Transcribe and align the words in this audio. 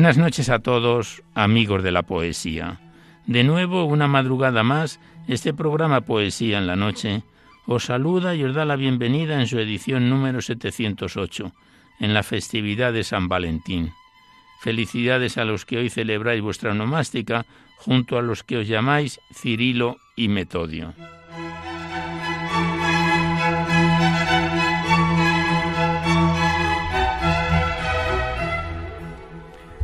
Buenas 0.00 0.16
noches 0.16 0.48
a 0.48 0.60
todos, 0.60 1.22
amigos 1.34 1.82
de 1.82 1.92
la 1.92 2.04
poesía. 2.04 2.80
De 3.26 3.44
nuevo, 3.44 3.84
una 3.84 4.08
madrugada 4.08 4.62
más, 4.62 4.98
este 5.28 5.52
programa 5.52 6.00
Poesía 6.00 6.56
en 6.56 6.66
la 6.66 6.74
Noche 6.74 7.22
os 7.66 7.84
saluda 7.84 8.34
y 8.34 8.42
os 8.42 8.54
da 8.54 8.64
la 8.64 8.76
bienvenida 8.76 9.38
en 9.38 9.46
su 9.46 9.58
edición 9.58 10.08
número 10.08 10.40
708, 10.40 11.52
en 12.00 12.14
la 12.14 12.22
festividad 12.22 12.94
de 12.94 13.04
San 13.04 13.28
Valentín. 13.28 13.92
Felicidades 14.62 15.36
a 15.36 15.44
los 15.44 15.66
que 15.66 15.76
hoy 15.76 15.90
celebráis 15.90 16.40
vuestra 16.40 16.72
nomástica, 16.72 17.44
junto 17.76 18.16
a 18.16 18.22
los 18.22 18.42
que 18.42 18.56
os 18.56 18.66
llamáis 18.66 19.20
Cirilo 19.34 19.98
y 20.16 20.28
Metodio. 20.28 20.94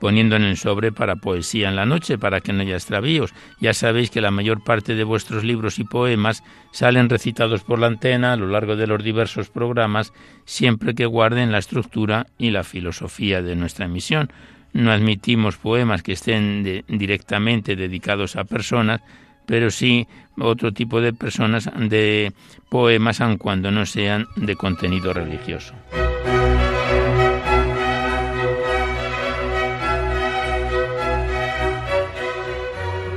poniendo 0.00 0.34
en 0.34 0.42
el 0.42 0.56
sobre 0.56 0.90
para 0.90 1.16
poesía 1.16 1.68
en 1.68 1.76
la 1.76 1.86
noche, 1.86 2.18
para 2.18 2.40
que 2.40 2.52
no 2.52 2.62
haya 2.62 2.74
extravíos. 2.74 3.32
Ya 3.60 3.74
sabéis 3.74 4.10
que 4.10 4.20
la 4.20 4.30
mayor 4.30 4.64
parte 4.64 4.94
de 4.94 5.04
vuestros 5.04 5.44
libros 5.44 5.78
y 5.78 5.84
poemas 5.84 6.42
salen 6.72 7.08
recitados 7.08 7.62
por 7.62 7.78
la 7.78 7.86
antena 7.86 8.32
a 8.32 8.36
lo 8.36 8.48
largo 8.48 8.74
de 8.74 8.86
los 8.86 9.04
diversos 9.04 9.50
programas, 9.50 10.12
siempre 10.44 10.94
que 10.94 11.06
guarden 11.06 11.52
la 11.52 11.58
estructura 11.58 12.26
y 12.38 12.50
la 12.50 12.64
filosofía 12.64 13.42
de 13.42 13.54
nuestra 13.54 13.84
emisión. 13.84 14.32
No 14.72 14.90
admitimos 14.90 15.56
poemas 15.56 16.02
que 16.02 16.12
estén 16.12 16.84
directamente 16.88 17.76
dedicados 17.76 18.36
a 18.36 18.44
personas, 18.44 19.02
pero 19.46 19.70
sí 19.70 20.06
otro 20.38 20.72
tipo 20.72 21.00
de 21.00 21.12
personas 21.12 21.68
de 21.76 22.32
poemas, 22.68 23.20
aun 23.20 23.36
cuando 23.36 23.70
no 23.70 23.84
sean 23.84 24.26
de 24.36 24.56
contenido 24.56 25.12
religioso. 25.12 25.74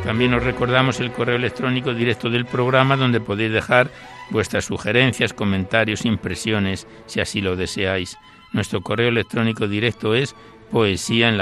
También 0.04 0.34
os 0.34 0.44
recordamos 0.44 1.00
el 1.00 1.12
correo 1.12 1.38
electrónico 1.38 1.94
directo 1.94 2.30
del 2.30 2.46
programa 2.46 2.98
donde 2.98 3.22
podéis 3.22 3.54
dejar 3.54 3.90
vuestras 4.32 4.66
sugerencias, 4.66 5.34
comentarios, 5.34 6.06
impresiones, 6.06 6.88
si 7.06 7.22
así 7.22 7.40
lo 7.40 7.56
deseáis. 7.56 8.18
Nuestro 8.52 8.82
correo 8.82 9.08
electrónico 9.08 9.68
directo 9.68 10.14
es 10.14 10.36
poesía 10.72 11.30
en 11.30 11.38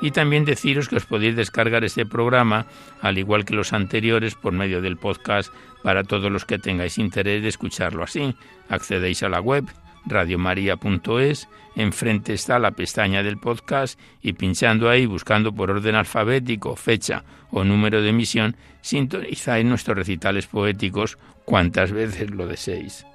y 0.00 0.10
también 0.12 0.44
deciros 0.44 0.88
que 0.88 0.96
os 0.96 1.06
podéis 1.06 1.36
descargar 1.36 1.84
este 1.84 2.06
programa, 2.06 2.66
al 3.02 3.18
igual 3.18 3.44
que 3.44 3.54
los 3.54 3.72
anteriores, 3.72 4.34
por 4.34 4.52
medio 4.52 4.80
del 4.80 4.96
podcast 4.96 5.52
para 5.82 6.04
todos 6.04 6.32
los 6.32 6.44
que 6.44 6.58
tengáis 6.58 6.98
interés 6.98 7.42
de 7.42 7.48
escucharlo 7.48 8.02
así. 8.02 8.34
Accedéis 8.68 9.22
a 9.22 9.28
la 9.28 9.40
web 9.40 9.64
radiomaria.es, 10.06 11.48
enfrente 11.76 12.32
está 12.32 12.58
la 12.58 12.72
pestaña 12.72 13.22
del 13.22 13.38
podcast 13.38 13.98
y 14.22 14.32
pinchando 14.32 14.88
ahí, 14.88 15.06
buscando 15.06 15.52
por 15.52 15.70
orden 15.70 15.94
alfabético, 15.94 16.76
fecha 16.76 17.24
o 17.50 17.64
número 17.64 18.02
de 18.02 18.10
emisión, 18.10 18.56
sintonizáis 18.80 19.64
nuestros 19.64 19.96
recitales 19.96 20.46
poéticos 20.46 21.18
cuantas 21.44 21.92
veces 21.92 22.30
lo 22.30 22.46
deseéis. 22.46 23.06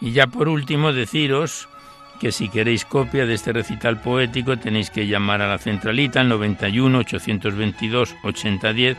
Y 0.00 0.12
ya 0.12 0.26
por 0.26 0.48
último 0.48 0.92
deciros 0.92 1.68
que 2.18 2.32
si 2.32 2.48
queréis 2.48 2.84
copia 2.84 3.26
de 3.26 3.34
este 3.34 3.52
recital 3.52 4.00
poético 4.00 4.56
tenéis 4.56 4.90
que 4.90 5.06
llamar 5.06 5.42
a 5.42 5.48
la 5.48 5.58
centralita 5.58 6.20
al 6.20 6.28
91 6.28 6.98
822 6.98 8.16
8010 8.22 8.96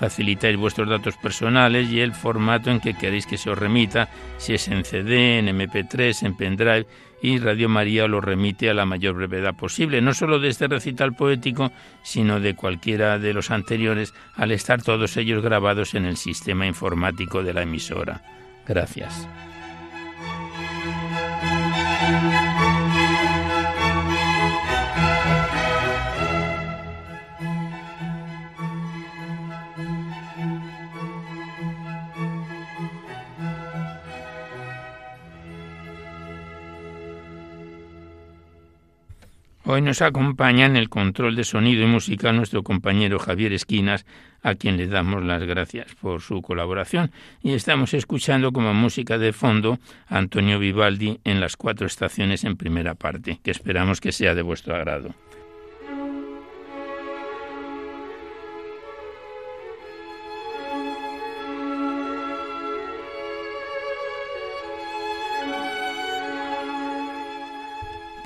facilitáis 0.00 0.56
vuestros 0.56 0.88
datos 0.88 1.18
personales 1.18 1.90
y 1.90 2.00
el 2.00 2.12
formato 2.12 2.70
en 2.70 2.80
que 2.80 2.94
queréis 2.94 3.26
que 3.26 3.36
se 3.36 3.50
os 3.50 3.58
remita, 3.58 4.08
si 4.38 4.54
es 4.54 4.66
en 4.68 4.82
CD, 4.82 5.38
en 5.38 5.48
MP3, 5.48 6.24
en 6.24 6.34
pendrive, 6.36 6.86
y 7.20 7.38
Radio 7.38 7.68
María 7.68 8.08
lo 8.08 8.22
remite 8.22 8.70
a 8.70 8.74
la 8.74 8.86
mayor 8.86 9.16
brevedad 9.16 9.54
posible, 9.54 10.00
no 10.00 10.14
solo 10.14 10.38
de 10.38 10.48
este 10.48 10.68
recital 10.68 11.12
poético, 11.12 11.70
sino 12.02 12.40
de 12.40 12.56
cualquiera 12.56 13.18
de 13.18 13.34
los 13.34 13.50
anteriores, 13.50 14.14
al 14.36 14.52
estar 14.52 14.82
todos 14.82 15.18
ellos 15.18 15.42
grabados 15.42 15.94
en 15.94 16.06
el 16.06 16.16
sistema 16.16 16.66
informático 16.66 17.42
de 17.42 17.52
la 17.52 17.62
emisora. 17.62 18.22
Gracias. 18.66 19.28
Hoy 39.72 39.82
nos 39.82 40.02
acompaña 40.02 40.66
en 40.66 40.74
el 40.74 40.88
control 40.88 41.36
de 41.36 41.44
sonido 41.44 41.84
y 41.84 41.86
música 41.86 42.32
nuestro 42.32 42.64
compañero 42.64 43.20
Javier 43.20 43.52
Esquinas, 43.52 44.04
a 44.42 44.56
quien 44.56 44.76
le 44.76 44.88
damos 44.88 45.22
las 45.22 45.44
gracias 45.44 45.94
por 45.94 46.22
su 46.22 46.42
colaboración. 46.42 47.12
Y 47.40 47.52
estamos 47.52 47.94
escuchando 47.94 48.50
como 48.50 48.74
música 48.74 49.16
de 49.16 49.32
fondo 49.32 49.78
a 50.08 50.18
Antonio 50.18 50.58
Vivaldi 50.58 51.20
en 51.22 51.38
las 51.38 51.56
cuatro 51.56 51.86
estaciones 51.86 52.42
en 52.42 52.56
primera 52.56 52.96
parte, 52.96 53.38
que 53.44 53.52
esperamos 53.52 54.00
que 54.00 54.10
sea 54.10 54.34
de 54.34 54.42
vuestro 54.42 54.74
agrado. 54.74 55.14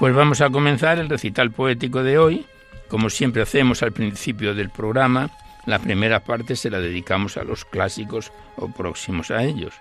Pues 0.05 0.15
vamos 0.15 0.43
a 0.43 0.51
comenzar 0.51 0.99
el 0.99 1.09
recital 1.09 1.51
poético 1.51 2.03
de 2.03 2.19
hoy. 2.19 2.45
Como 2.89 3.09
siempre 3.09 3.41
hacemos 3.41 3.83
al 3.83 3.93
principio 3.93 4.55
del 4.55 4.69
programa, 4.69 5.31
la 5.65 5.79
primera 5.79 6.21
parte 6.21 6.57
se 6.57 6.69
la 6.69 6.79
dedicamos 6.79 7.39
a 7.39 7.43
los 7.43 7.65
clásicos 7.65 8.31
o 8.57 8.69
próximos 8.69 9.31
a 9.31 9.43
ellos. 9.43 9.73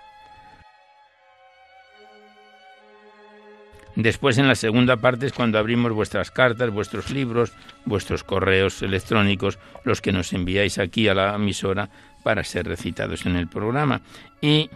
Después, 3.96 4.38
en 4.38 4.48
la 4.48 4.54
segunda 4.54 4.96
parte, 4.96 5.26
es 5.26 5.34
cuando 5.34 5.58
abrimos 5.58 5.92
vuestras 5.92 6.30
cartas, 6.30 6.70
vuestros 6.70 7.10
libros, 7.10 7.52
vuestros 7.84 8.24
correos 8.24 8.80
electrónicos, 8.80 9.58
los 9.84 10.00
que 10.00 10.12
nos 10.12 10.32
enviáis 10.32 10.78
aquí 10.78 11.06
a 11.06 11.14
la 11.14 11.34
emisora 11.34 11.90
para 12.22 12.44
ser 12.44 12.66
recitados 12.66 13.26
en 13.26 13.36
el 13.36 13.48
programa. 13.48 14.00
Y 14.40 14.70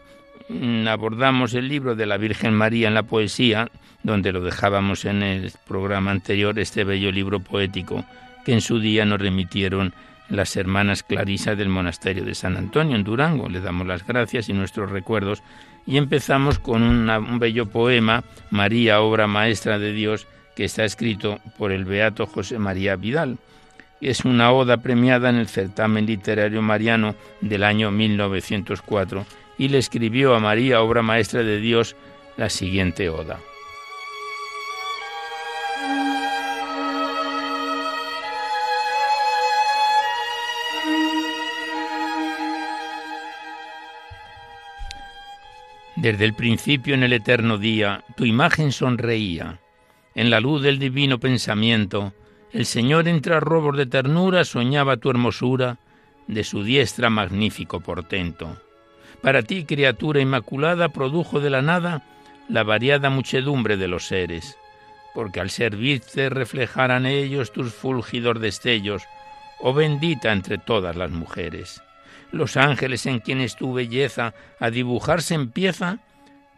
abordamos 0.89 1.55
el 1.55 1.69
libro 1.69 1.95
de 1.95 2.07
la 2.07 2.17
Virgen 2.17 2.55
María 2.55 2.89
en 2.89 2.95
la 2.95 3.03
poesía, 3.03 3.71
donde 4.03 4.33
lo 4.33 4.41
dejábamos 4.41 5.05
en 5.05 5.23
el 5.23 5.53
programa 5.67 6.11
anterior, 6.11 6.59
este 6.59 6.85
bello 6.85 7.11
libro 7.13 7.41
poético 7.41 8.05
que 8.45 8.55
en 8.55 8.61
su 8.61 8.81
día 8.81 9.05
nos 9.05 9.21
remitieron 9.21 9.93
las 10.31 10.57
hermanas 10.57 11.03
Clarisa 11.03 11.55
del 11.55 11.69
monasterio 11.69 12.25
de 12.25 12.35
San 12.35 12.57
Antonio 12.57 12.97
en 12.97 13.05
Durango. 13.05 13.49
Le 13.49 13.61
damos 13.61 13.87
las 13.87 14.07
gracias 14.07 14.49
y 14.49 14.53
nuestros 14.53 14.91
recuerdos 14.91 15.43
y 15.87 15.97
empezamos 15.97 16.59
con 16.59 16.83
un 16.83 17.39
bello 17.39 17.67
poema, 17.67 18.25
María, 18.51 19.01
obra 19.01 19.27
maestra 19.27 19.79
de 19.79 19.93
Dios, 19.93 20.27
que 20.55 20.65
está 20.65 20.85
escrito 20.85 21.41
por 21.57 21.73
el 21.73 21.85
beato 21.85 22.27
José 22.27 22.59
María 22.59 22.97
Vidal. 22.97 23.39
Es 24.01 24.25
una 24.25 24.53
oda 24.53 24.77
premiada 24.79 25.31
en 25.31 25.37
el 25.37 25.49
certamen 25.49 26.07
literario 26.07 26.63
mariano 26.63 27.15
del 27.41 27.65
año 27.65 27.91
1904 27.91 29.27
y 29.59 29.69
le 29.69 29.79
escribió 29.79 30.35
a 30.35 30.41
María, 30.41 30.81
obra 30.81 31.03
maestra 31.03 31.43
de 31.43 31.59
Dios, 31.59 31.97
la 32.37 32.49
siguiente 32.49 33.09
oda. 33.11 33.41
Desde 45.97 46.25
el 46.25 46.35
principio 46.35 46.95
en 46.95 47.03
el 47.03 47.13
eterno 47.13 47.59
día, 47.59 48.05
tu 48.17 48.25
imagen 48.25 48.71
sonreía. 48.71 49.59
En 50.15 50.31
la 50.31 50.39
luz 50.39 50.63
del 50.63 50.79
divino 50.79 51.19
pensamiento, 51.19 52.13
el 52.53 52.67
Señor 52.67 53.09
entre 53.09 53.35
arrobos 53.35 53.77
de 53.77 53.87
ternura 53.87 54.45
soñaba 54.45 54.99
tu 54.99 55.11
hermosura, 55.11 55.79
de 56.29 56.45
su 56.45 56.63
diestra 56.63 57.11
magnífico 57.11 57.81
portento. 57.81 58.68
Para 59.23 59.43
ti, 59.43 59.65
criatura 59.65 60.21
inmaculada, 60.21 60.91
produjo 60.91 61.41
de 61.41 61.51
la 61.51 61.63
nada 61.63 62.03
la 62.49 62.63
variada 62.63 63.11
muchedumbre 63.11 63.77
de 63.77 63.89
los 63.89 64.07
seres, 64.07 64.57
porque 65.15 65.41
al 65.41 65.51
servirte 65.51 66.31
reflejaran 66.31 67.05
ellos 67.07 67.53
tus 67.53 67.75
fulgidos 67.75 68.41
destellos, 68.41 69.03
oh 69.61 69.75
bendita 69.75 70.33
entre 70.33 70.59
todas 70.59 70.97
las 70.97 71.11
mujeres 71.11 71.83
los 72.33 72.57
ángeles 72.57 73.07
en 73.07 73.21
quienes 73.21 73.57
tu 73.57 73.73
belleza 73.73 74.35
a 74.61 74.71
dibujarse 74.71 75.35
empieza, 75.35 75.99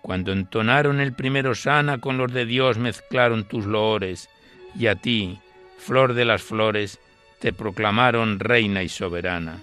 cuando 0.02 0.32
entonaron 0.32 1.00
el 1.00 1.12
primero 1.12 1.54
sana 1.54 1.98
con 1.98 2.16
los 2.16 2.32
de 2.32 2.46
Dios 2.46 2.78
mezclaron 2.78 3.44
tus 3.44 3.66
loores, 3.66 4.28
y 4.74 4.86
a 4.86 4.96
ti, 4.96 5.38
flor 5.78 6.14
de 6.14 6.24
las 6.24 6.42
flores, 6.42 6.98
te 7.38 7.52
proclamaron 7.52 8.38
reina 8.38 8.82
y 8.82 8.88
soberana. 8.88 9.60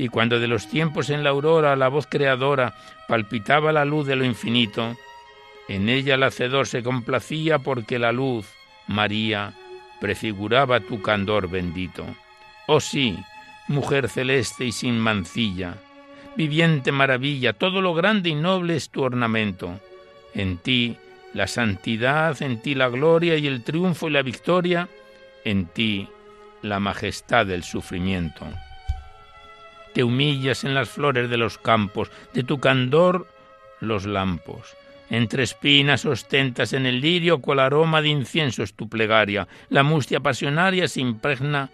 Y 0.00 0.08
cuando 0.08 0.40
de 0.40 0.48
los 0.48 0.66
tiempos 0.66 1.10
en 1.10 1.22
la 1.22 1.28
aurora 1.28 1.76
la 1.76 1.88
voz 1.88 2.06
creadora 2.06 2.72
palpitaba 3.06 3.70
la 3.70 3.84
luz 3.84 4.06
de 4.06 4.16
lo 4.16 4.24
infinito, 4.24 4.96
en 5.68 5.90
ella 5.90 6.14
el 6.14 6.22
hacedor 6.22 6.66
se 6.66 6.82
complacía 6.82 7.58
porque 7.58 7.98
la 7.98 8.10
luz, 8.10 8.46
María, 8.86 9.52
prefiguraba 10.00 10.80
tu 10.80 11.02
candor 11.02 11.50
bendito. 11.50 12.06
Oh 12.66 12.80
sí, 12.80 13.18
mujer 13.68 14.08
celeste 14.08 14.64
y 14.64 14.72
sin 14.72 14.98
mancilla, 14.98 15.74
viviente 16.34 16.92
maravilla, 16.92 17.52
todo 17.52 17.82
lo 17.82 17.92
grande 17.92 18.30
y 18.30 18.34
noble 18.34 18.76
es 18.76 18.88
tu 18.88 19.02
ornamento. 19.02 19.78
En 20.32 20.56
ti 20.56 20.96
la 21.34 21.46
santidad, 21.46 22.40
en 22.40 22.62
ti 22.62 22.74
la 22.74 22.88
gloria 22.88 23.36
y 23.36 23.46
el 23.46 23.62
triunfo 23.62 24.08
y 24.08 24.12
la 24.12 24.22
victoria, 24.22 24.88
en 25.44 25.66
ti 25.66 26.08
la 26.62 26.80
majestad 26.80 27.44
del 27.44 27.64
sufrimiento. 27.64 28.46
Te 29.92 30.04
humillas 30.04 30.64
en 30.64 30.74
las 30.74 30.88
flores 30.88 31.28
de 31.28 31.36
los 31.36 31.58
campos, 31.58 32.10
de 32.32 32.42
tu 32.42 32.58
candor 32.60 33.26
los 33.80 34.06
lampos. 34.06 34.76
Entre 35.10 35.42
espinas 35.42 36.04
ostentas 36.04 36.72
en 36.72 36.86
el 36.86 37.00
lirio 37.00 37.40
cual 37.40 37.58
aroma 37.58 38.00
de 38.00 38.08
incienso 38.08 38.62
es 38.62 38.74
tu 38.74 38.88
plegaria, 38.88 39.48
la 39.68 39.82
mustia 39.82 40.20
pasionaria 40.20 40.86
se 40.86 41.00
impregna 41.00 41.70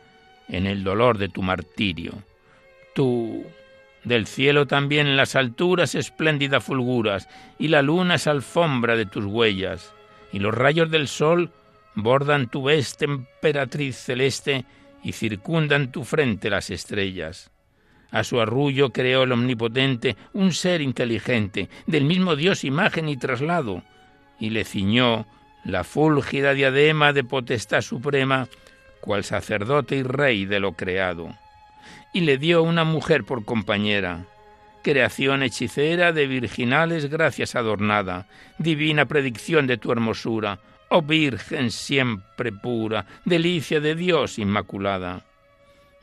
en 0.48 0.66
el 0.66 0.82
dolor 0.82 1.18
de 1.18 1.28
tu 1.28 1.42
martirio. 1.42 2.14
Tú, 2.94 3.44
del 4.04 4.26
cielo 4.26 4.66
también 4.66 5.06
en 5.06 5.18
las 5.18 5.36
alturas 5.36 5.94
espléndida 5.94 6.60
fulguras, 6.60 7.28
y 7.58 7.68
la 7.68 7.82
luna 7.82 8.14
es 8.14 8.26
alfombra 8.26 8.96
de 8.96 9.04
tus 9.04 9.26
huellas, 9.26 9.92
y 10.32 10.38
los 10.38 10.54
rayos 10.54 10.90
del 10.90 11.06
sol 11.06 11.50
bordan 11.94 12.48
tu 12.48 12.64
veste 12.64 13.04
emperatriz 13.04 13.96
celeste 13.96 14.64
y 15.02 15.12
circundan 15.12 15.92
tu 15.92 16.04
frente 16.04 16.48
las 16.48 16.70
estrellas. 16.70 17.50
A 18.16 18.24
su 18.24 18.40
arrullo 18.40 18.94
creó 18.94 19.24
el 19.24 19.32
Omnipotente 19.32 20.16
un 20.32 20.54
ser 20.54 20.80
inteligente, 20.80 21.68
del 21.86 22.06
mismo 22.06 22.34
Dios 22.34 22.64
imagen 22.64 23.10
y 23.10 23.18
traslado, 23.18 23.82
y 24.40 24.48
le 24.48 24.64
ciñó 24.64 25.26
la 25.66 25.84
fúlgida 25.84 26.54
diadema 26.54 27.12
de 27.12 27.24
potestad 27.24 27.82
suprema 27.82 28.48
cual 29.02 29.22
sacerdote 29.22 29.96
y 29.96 30.02
rey 30.02 30.46
de 30.46 30.60
lo 30.60 30.72
creado, 30.72 31.36
y 32.14 32.22
le 32.22 32.38
dio 32.38 32.62
una 32.62 32.84
mujer 32.84 33.24
por 33.24 33.44
compañera, 33.44 34.24
creación 34.82 35.42
hechicera 35.42 36.12
de 36.12 36.26
virginales 36.26 37.10
gracias 37.10 37.54
adornada, 37.54 38.28
divina 38.56 39.04
predicción 39.04 39.66
de 39.66 39.76
tu 39.76 39.92
hermosura, 39.92 40.58
oh 40.88 41.02
Virgen 41.02 41.70
siempre 41.70 42.50
pura, 42.50 43.04
delicia 43.26 43.78
de 43.80 43.94
Dios 43.94 44.38
inmaculada. 44.38 45.22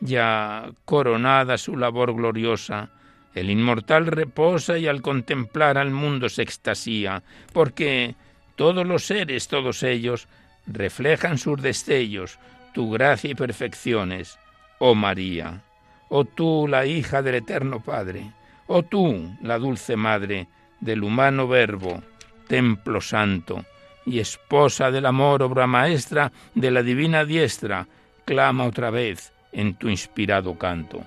Ya 0.06 0.70
coronada 0.84 1.58
su 1.58 1.78
labor 1.78 2.14
gloriosa, 2.14 2.90
el 3.34 3.50
inmortal 3.50 4.06
reposa 4.06 4.78
y 4.78 4.86
al 4.86 5.02
contemplar 5.02 5.78
al 5.78 5.92
mundo 5.92 6.28
se 6.28 6.42
extasía, 6.42 7.24
porque 7.54 8.16
todos 8.58 8.86
los 8.86 9.06
seres, 9.06 9.48
todos 9.48 9.82
ellos, 9.82 10.28
reflejan 10.68 11.38
sus 11.38 11.62
destellos, 11.62 12.38
tu 12.74 12.92
gracia 12.92 13.32
y 13.32 13.36
perfecciones, 13.36 14.38
oh 14.80 14.94
María, 14.94 15.64
oh 16.10 16.26
tú 16.26 16.68
la 16.68 16.86
hija 16.86 17.22
del 17.22 17.36
Eterno 17.36 17.80
Padre, 17.80 18.30
oh 18.68 18.84
tú 18.84 19.34
la 19.42 19.58
dulce 19.58 19.96
Madre 19.96 20.50
del 20.82 21.02
humano 21.02 21.48
Verbo, 21.48 22.04
templo 22.50 23.00
santo, 23.00 23.64
y 24.06 24.20
esposa 24.20 24.92
del 24.92 25.06
amor, 25.06 25.44
obra 25.44 25.66
maestra 25.66 26.30
de 26.56 26.72
la 26.72 26.84
divina 26.84 27.24
diestra, 27.24 27.88
clama 28.26 28.66
otra 28.66 28.90
vez 28.90 29.33
en 29.54 29.76
tu 29.76 29.90
inspirado 29.90 30.58
canto. 30.58 31.04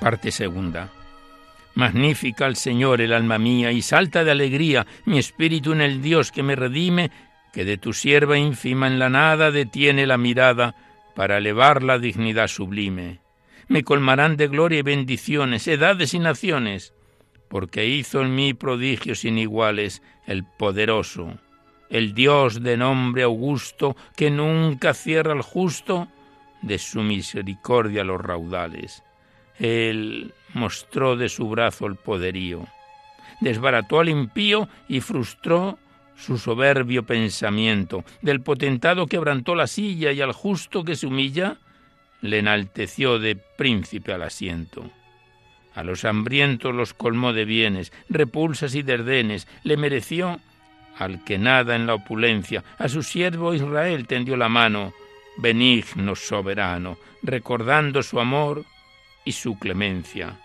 Parte 0.00 0.32
segunda. 0.32 0.88
Magnífica 1.74 2.46
al 2.46 2.56
Señor 2.56 3.00
el 3.00 3.12
alma 3.12 3.38
mía, 3.38 3.70
y 3.70 3.82
salta 3.82 4.24
de 4.24 4.30
alegría 4.30 4.86
mi 5.04 5.18
espíritu 5.18 5.72
en 5.72 5.82
el 5.82 6.02
Dios 6.02 6.32
que 6.32 6.42
me 6.42 6.56
redime, 6.56 7.10
que 7.52 7.64
de 7.64 7.76
tu 7.76 7.92
sierva 7.92 8.38
ínfima 8.38 8.86
en 8.86 8.98
la 8.98 9.08
nada 9.10 9.50
detiene 9.50 10.06
la 10.06 10.16
mirada 10.16 10.74
para 11.14 11.38
elevar 11.38 11.82
la 11.82 11.98
dignidad 11.98 12.48
sublime. 12.48 13.20
Me 13.68 13.84
colmarán 13.84 14.36
de 14.36 14.48
gloria 14.48 14.80
y 14.80 14.82
bendiciones, 14.82 15.68
edades 15.68 16.14
y 16.14 16.18
naciones, 16.18 16.94
porque 17.50 17.84
hizo 17.84 18.22
en 18.22 18.36
mí 18.36 18.54
prodigios 18.54 19.24
iniguales 19.24 20.02
el 20.24 20.44
poderoso, 20.44 21.36
el 21.90 22.14
Dios 22.14 22.62
de 22.62 22.76
nombre 22.76 23.24
augusto, 23.24 23.96
que 24.16 24.30
nunca 24.30 24.94
cierra 24.94 25.32
al 25.32 25.42
justo 25.42 26.06
de 26.62 26.78
su 26.78 27.02
misericordia 27.02 28.04
los 28.04 28.20
raudales 28.20 29.02
Él 29.58 30.32
mostró 30.54 31.16
de 31.16 31.28
su 31.28 31.48
brazo 31.48 31.86
el 31.86 31.96
poderío, 31.96 32.68
desbarató 33.40 33.98
al 33.98 34.10
impío 34.10 34.68
y 34.88 35.00
frustró 35.00 35.76
su 36.16 36.38
soberbio 36.38 37.04
pensamiento. 37.04 38.04
Del 38.22 38.42
potentado 38.42 39.06
quebrantó 39.06 39.56
la 39.56 39.66
silla 39.66 40.12
y 40.12 40.20
al 40.20 40.32
justo 40.32 40.84
que 40.84 40.94
se 40.94 41.06
humilla 41.08 41.56
le 42.20 42.38
enalteció 42.38 43.18
de 43.18 43.34
príncipe 43.34 44.12
al 44.12 44.22
asiento. 44.22 44.88
A 45.74 45.84
los 45.84 46.04
hambrientos 46.04 46.74
los 46.74 46.94
colmó 46.94 47.32
de 47.32 47.44
bienes, 47.44 47.92
repulsas 48.08 48.74
y 48.74 48.82
derdenes, 48.82 49.46
le 49.62 49.76
mereció 49.76 50.40
al 50.98 51.24
que 51.24 51.38
nada 51.38 51.76
en 51.76 51.86
la 51.86 51.94
opulencia, 51.94 52.62
a 52.78 52.88
su 52.88 53.02
siervo 53.02 53.54
Israel 53.54 54.06
tendió 54.06 54.36
la 54.36 54.48
mano, 54.48 54.92
benigno 55.38 56.14
soberano, 56.14 56.98
recordando 57.22 58.02
su 58.02 58.20
amor 58.20 58.64
y 59.24 59.32
su 59.32 59.58
clemencia. 59.58 60.36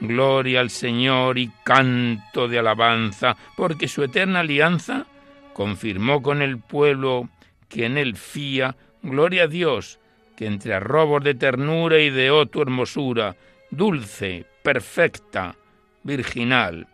Gloria 0.00 0.60
al 0.60 0.70
Señor 0.70 1.38
y 1.38 1.50
canto 1.64 2.48
de 2.48 2.60
alabanza, 2.60 3.36
porque 3.56 3.88
su 3.88 4.04
eterna 4.04 4.40
alianza 4.40 5.06
confirmó 5.52 6.22
con 6.22 6.40
el 6.40 6.58
pueblo 6.58 7.28
que 7.68 7.86
en 7.86 7.98
él 7.98 8.16
fía. 8.16 8.76
Gloria 9.02 9.44
a 9.44 9.48
Dios, 9.48 9.98
que 10.36 10.46
entre 10.46 10.74
arrobos 10.74 11.24
de 11.24 11.34
ternura 11.34 11.98
y 11.98 12.10
de 12.10 12.30
otu 12.30 12.62
hermosura, 12.62 13.36
dulce, 13.70 14.46
perfecta, 14.62 15.56
virginal, 16.02 16.86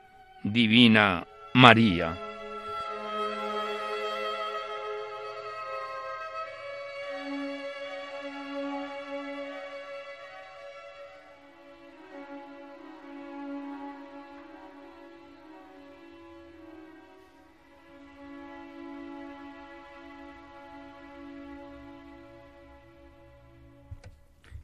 divina 0.43 1.27
María. 1.55 2.19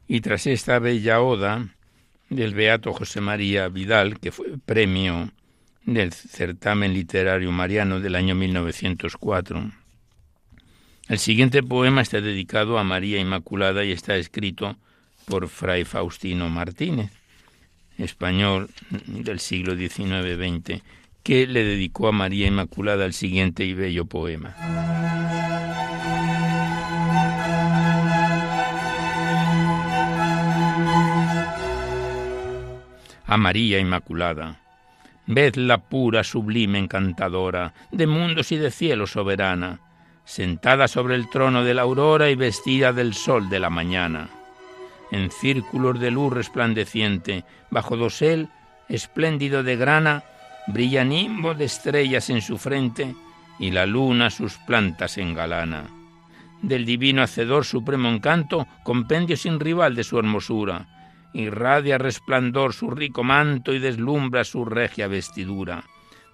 Y 0.07 0.19
tras 0.19 0.45
esta 0.45 0.77
bella 0.79 1.21
oda 1.21 1.69
del 2.31 2.55
beato 2.55 2.93
José 2.93 3.19
María 3.21 3.67
Vidal, 3.67 4.17
que 4.19 4.31
fue 4.31 4.57
premio 4.65 5.31
del 5.85 6.13
certamen 6.13 6.93
literario 6.93 7.51
mariano 7.51 7.99
del 7.99 8.15
año 8.15 8.35
1904, 8.35 9.71
el 11.09 11.19
siguiente 11.19 11.61
poema 11.61 12.01
está 12.01 12.21
dedicado 12.21 12.79
a 12.79 12.85
María 12.85 13.19
Inmaculada 13.19 13.83
y 13.83 13.91
está 13.91 14.15
escrito 14.15 14.77
por 15.25 15.49
Fray 15.49 15.83
Faustino 15.83 16.49
Martínez, 16.49 17.11
español 17.97 18.69
del 19.07 19.41
siglo 19.41 19.75
XIX-XX, 19.75 20.81
que 21.23 21.47
le 21.47 21.65
dedicó 21.65 22.07
a 22.07 22.13
María 22.13 22.47
Inmaculada 22.47 23.05
el 23.05 23.13
siguiente 23.13 23.65
y 23.65 23.73
bello 23.73 24.05
poema. 24.05 24.55
A 33.31 33.37
María 33.37 33.79
Inmaculada. 33.79 34.59
Vedla 35.25 35.77
pura, 35.77 36.21
sublime, 36.21 36.79
encantadora, 36.79 37.73
de 37.89 38.05
mundos 38.05 38.51
y 38.51 38.57
de 38.57 38.71
cielo 38.71 39.07
soberana, 39.07 39.79
sentada 40.25 40.89
sobre 40.89 41.15
el 41.15 41.29
trono 41.29 41.63
de 41.63 41.73
la 41.73 41.83
aurora 41.83 42.29
y 42.29 42.35
vestida 42.35 42.91
del 42.91 43.13
sol 43.13 43.49
de 43.49 43.61
la 43.61 43.69
mañana. 43.69 44.27
En 45.13 45.31
círculos 45.31 45.97
de 46.01 46.11
luz 46.11 46.33
resplandeciente, 46.33 47.45
bajo 47.69 47.95
dosel 47.95 48.49
espléndido 48.89 49.63
de 49.63 49.77
grana, 49.77 50.25
brilla 50.67 51.05
nimbo 51.05 51.53
de 51.53 51.63
estrellas 51.63 52.29
en 52.29 52.41
su 52.41 52.57
frente 52.57 53.15
y 53.59 53.71
la 53.71 53.85
luna 53.85 54.29
sus 54.29 54.57
plantas 54.57 55.17
engalana. 55.17 55.85
Del 56.61 56.83
divino 56.83 57.23
hacedor 57.23 57.63
supremo 57.63 58.09
encanto, 58.09 58.67
compendio 58.83 59.37
sin 59.37 59.57
rival 59.61 59.95
de 59.95 60.03
su 60.03 60.19
hermosura, 60.19 60.85
irradia 61.33 61.97
resplandor 61.97 62.73
su 62.73 62.89
rico 62.91 63.23
manto 63.23 63.73
y 63.73 63.79
deslumbra 63.79 64.43
su 64.43 64.65
regia 64.65 65.07
vestidura. 65.07 65.83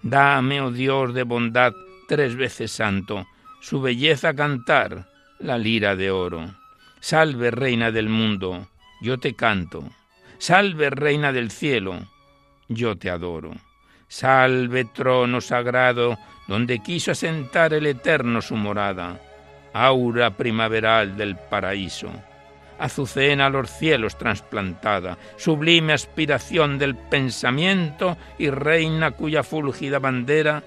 Dame, 0.01 0.61
oh 0.61 0.71
Dios 0.71 1.13
de 1.13 1.23
bondad, 1.23 1.73
tres 2.07 2.35
veces 2.35 2.71
santo, 2.71 3.27
su 3.59 3.81
belleza 3.81 4.33
cantar, 4.33 5.07
la 5.39 5.57
lira 5.57 5.95
de 5.95 6.11
oro. 6.11 6.55
Salve, 6.99 7.51
reina 7.51 7.91
del 7.91 8.09
mundo, 8.09 8.67
yo 9.01 9.17
te 9.17 9.35
canto. 9.35 9.83
Salve, 10.39 10.89
reina 10.89 11.31
del 11.31 11.51
cielo, 11.51 11.99
yo 12.67 12.97
te 12.97 13.09
adoro. 13.09 13.53
Salve, 14.07 14.85
trono 14.85 15.41
sagrado, 15.41 16.17
donde 16.47 16.79
quiso 16.79 17.11
asentar 17.11 17.73
el 17.73 17.85
eterno 17.87 18.41
su 18.41 18.55
morada, 18.55 19.19
aura 19.73 20.31
primaveral 20.31 21.17
del 21.17 21.35
paraíso 21.35 22.11
azucena 22.79 23.47
a 23.47 23.49
los 23.49 23.69
cielos 23.69 24.17
trasplantada, 24.17 25.17
sublime 25.37 25.93
aspiración 25.93 26.77
del 26.77 26.95
pensamiento 26.95 28.17
y 28.37 28.49
reina 28.49 29.11
cuya 29.11 29.43
fúlgida 29.43 29.99
bandera 29.99 30.63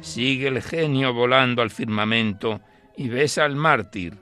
sigue 0.00 0.48
el 0.48 0.62
genio 0.62 1.12
volando 1.12 1.62
al 1.62 1.70
firmamento 1.70 2.60
y 2.96 3.08
besa 3.08 3.44
al 3.44 3.56
mártir 3.56 4.14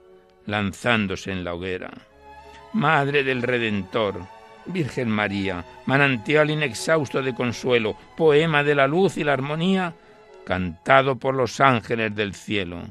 lanzándose 0.47 1.33
en 1.33 1.45
la 1.45 1.55
hoguera. 1.55 1.91
Madre 2.73 3.23
del 3.25 3.43
Redentor, 3.43 4.27
Virgen 4.67 5.09
María, 5.09 5.65
manantial 5.87 6.51
inexhausto 6.51 7.23
de 7.23 7.35
consuelo, 7.35 7.97
poema 8.17 8.63
de 8.63 8.75
la 8.75 8.87
luz 8.87 9.17
y 9.17 9.25
la 9.25 9.33
armonía, 9.33 9.95
cantado 10.45 11.17
por 11.17 11.35
los 11.35 11.61
ángeles 11.61 12.15
del 12.15 12.35
cielo 12.35 12.83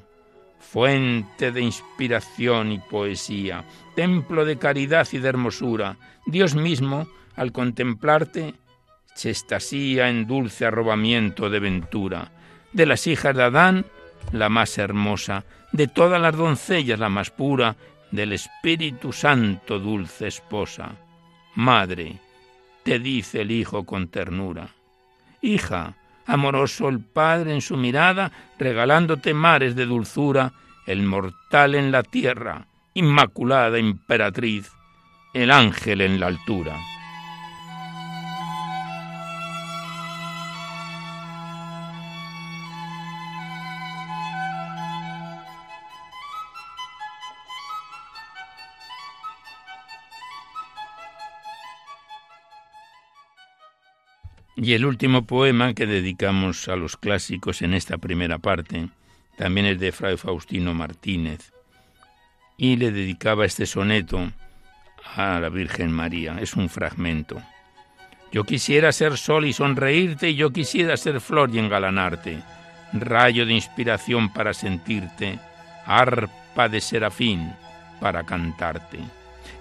fuente 0.64 1.52
de 1.52 1.62
inspiración 1.62 2.72
y 2.72 2.80
poesía, 2.80 3.66
templo 3.96 4.46
de 4.46 4.58
caridad 4.58 5.08
y 5.12 5.20
de 5.20 5.30
hermosura, 5.30 5.98
Dios 6.26 6.56
mismo, 6.56 7.08
al 7.36 7.52
contemplarte, 7.52 8.56
se 9.14 9.30
estasía 9.30 10.10
en 10.10 10.26
dulce 10.26 10.66
arrobamiento 10.66 11.50
de 11.50 11.60
ventura. 11.60 12.32
De 12.72 12.86
las 12.86 13.06
hijas 13.06 13.36
de 13.36 13.44
Adán, 13.44 13.86
la 14.32 14.50
más 14.50 14.78
hermosa, 14.78 15.46
de 15.72 15.88
todas 15.88 16.20
las 16.20 16.36
doncellas 16.36 17.00
la 17.00 17.10
más 17.10 17.30
pura, 17.30 17.76
del 18.12 18.34
Espíritu 18.34 19.12
Santo 19.12 19.80
dulce 19.80 20.28
esposa. 20.28 20.96
Madre, 21.56 22.20
te 22.84 23.00
dice 23.00 23.42
el 23.42 23.52
Hijo 23.52 23.86
con 23.86 24.08
ternura. 24.08 24.70
Hija, 25.42 25.98
amoroso 26.26 26.90
el 26.90 27.00
Padre 27.00 27.54
en 27.54 27.62
su 27.62 27.78
mirada, 27.78 28.32
regalándote 28.58 29.34
mares 29.34 29.76
de 29.76 29.86
dulzura, 29.86 30.54
el 30.86 31.04
mortal 31.04 31.76
en 31.76 31.92
la 31.92 32.04
tierra, 32.04 32.68
inmaculada 32.94 33.78
emperatriz, 33.78 34.72
el 35.34 35.52
ángel 35.52 36.02
en 36.02 36.20
la 36.20 36.28
altura. 36.28 36.76
Y 54.64 54.76
el 54.76 54.86
último 54.86 55.26
poema 55.26 55.74
que 55.74 55.86
dedicamos 55.86 56.70
a 56.70 56.78
los 56.78 56.96
clásicos 56.96 57.62
en 57.62 57.74
esta 57.74 57.98
primera 57.98 58.38
parte 58.38 58.88
también 59.38 59.66
es 59.66 59.78
de 59.78 59.92
Fray 59.92 60.16
Faustino 60.16 60.74
Martínez, 60.74 61.52
y 62.56 62.78
le 62.78 62.92
dedicaba 62.92 63.44
este 63.44 63.66
soneto 63.66 64.32
a 65.18 65.42
la 65.42 65.50
Virgen 65.50 65.92
María. 65.92 66.38
Es 66.40 66.54
un 66.54 66.70
fragmento. 66.70 67.42
Yo 68.32 68.46
quisiera 68.46 68.94
ser 68.94 69.18
sol 69.18 69.46
y 69.46 69.52
sonreírte, 69.52 70.30
y 70.30 70.36
yo 70.36 70.52
quisiera 70.52 70.96
ser 70.96 71.20
flor 71.20 71.54
y 71.54 71.60
engalanarte, 71.60 72.40
rayo 72.94 73.46
de 73.46 73.56
inspiración 73.56 74.32
para 74.32 74.54
sentirte, 74.54 75.40
arpa 75.86 76.70
de 76.70 76.80
serafín 76.80 77.52
para 78.00 78.24
cantarte. 78.24 79.00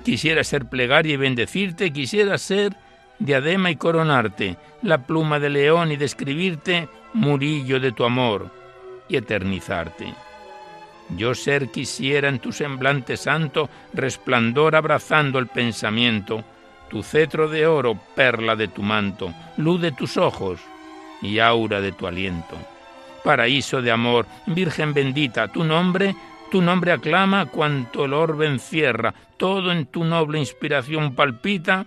Quisiera 0.04 0.44
ser 0.44 0.66
plegaria 0.66 1.14
y 1.14 1.16
bendecirte, 1.16 1.92
quisiera 1.92 2.38
ser 2.38 2.76
diadema 3.25 3.71
y 3.71 3.76
coronarte, 3.76 4.57
la 4.83 5.07
pluma 5.07 5.38
de 5.38 5.49
león 5.49 5.93
y 5.93 5.97
describirte, 5.97 6.88
murillo 7.14 7.79
de 7.79 7.93
tu 7.93 8.05
amor, 8.05 8.50
y 9.09 9.17
eternizarte. 9.17 10.12
Yo 11.17 11.35
ser 11.35 11.71
quisiera 11.71 12.29
en 12.29 12.38
tu 12.41 12.52
semblante 12.52 13.17
santo, 13.17 13.69
resplandor 13.93 14.75
abrazando 14.75 15.38
el 15.38 15.47
pensamiento, 15.47 16.43
tu 16.88 17.02
cetro 17.02 17.49
de 17.49 17.67
oro, 17.67 17.99
perla 18.14 18.57
de 18.57 18.69
tu 18.69 18.83
manto, 18.83 19.33
luz 19.57 19.81
de 19.81 19.93
tus 19.93 20.17
ojos 20.17 20.61
y 21.21 21.38
aura 21.38 21.81
de 21.81 21.93
tu 21.93 22.07
aliento. 22.07 22.57
Paraíso 23.23 23.83
de 23.83 23.93
amor, 23.93 24.26
Virgen 24.47 24.93
bendita, 24.95 25.49
tu 25.49 25.62
nombre, 25.62 26.17
tu 26.50 26.61
nombre 26.61 26.93
aclama 26.93 27.47
cuanto 27.47 28.05
el 28.05 28.14
orbe 28.14 28.47
encierra, 28.47 29.14
todo 29.37 29.71
en 29.71 29.87
tu 29.87 30.05
noble 30.05 30.38
inspiración 30.38 31.14
palpita 31.14 31.87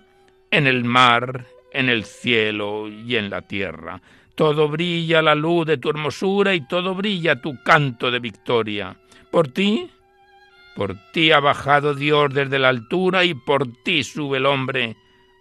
en 0.51 0.67
el 0.67 0.83
mar, 0.83 1.45
en 1.71 1.89
el 1.89 2.05
cielo 2.05 2.87
y 2.87 3.15
en 3.15 3.29
la 3.29 3.41
tierra. 3.41 4.01
Todo 4.35 4.67
brilla 4.67 5.21
la 5.21 5.35
luz 5.35 5.65
de 5.65 5.77
tu 5.77 5.89
hermosura 5.89 6.53
y 6.53 6.67
todo 6.67 6.93
brilla 6.93 7.41
tu 7.41 7.61
canto 7.63 8.11
de 8.11 8.19
victoria. 8.19 8.95
Por 9.31 9.47
ti, 9.47 9.89
por 10.75 10.95
ti 11.13 11.31
ha 11.31 11.39
bajado 11.39 11.93
Dios 11.93 12.33
desde 12.33 12.59
la 12.59 12.69
altura 12.69 13.23
y 13.23 13.33
por 13.33 13.65
ti 13.83 14.03
sube 14.03 14.37
el 14.37 14.45
hombre 14.45 14.95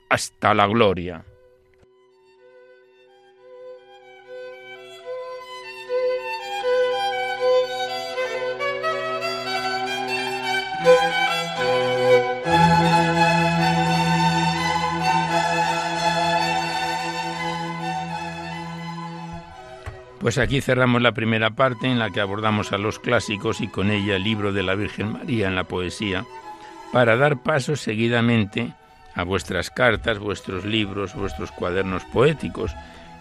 hasta 0.08 0.54
la 0.54 0.66
gloria. 0.66 1.24
Pues 20.24 20.38
aquí 20.38 20.62
cerramos 20.62 21.02
la 21.02 21.12
primera 21.12 21.50
parte 21.50 21.86
en 21.86 21.98
la 21.98 22.08
que 22.08 22.22
abordamos 22.22 22.72
a 22.72 22.78
los 22.78 22.98
clásicos 22.98 23.60
y 23.60 23.68
con 23.68 23.90
ella 23.90 24.16
el 24.16 24.24
libro 24.24 24.54
de 24.54 24.62
la 24.62 24.74
Virgen 24.74 25.12
María 25.12 25.48
en 25.48 25.54
la 25.54 25.64
poesía, 25.64 26.24
para 26.94 27.18
dar 27.18 27.42
paso 27.42 27.76
seguidamente 27.76 28.72
a 29.14 29.22
vuestras 29.22 29.68
cartas, 29.68 30.18
vuestros 30.18 30.64
libros, 30.64 31.14
vuestros 31.14 31.52
cuadernos 31.52 32.04
poéticos. 32.06 32.74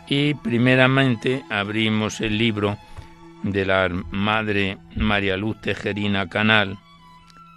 Y 0.08 0.36
primeramente 0.36 1.44
abrimos 1.50 2.22
el 2.22 2.38
libro 2.38 2.78
de 3.44 3.66
la 3.66 3.90
Madre 3.90 4.78
María 4.96 5.36
Luz 5.36 5.60
Tejerina 5.60 6.30
Canal, 6.30 6.78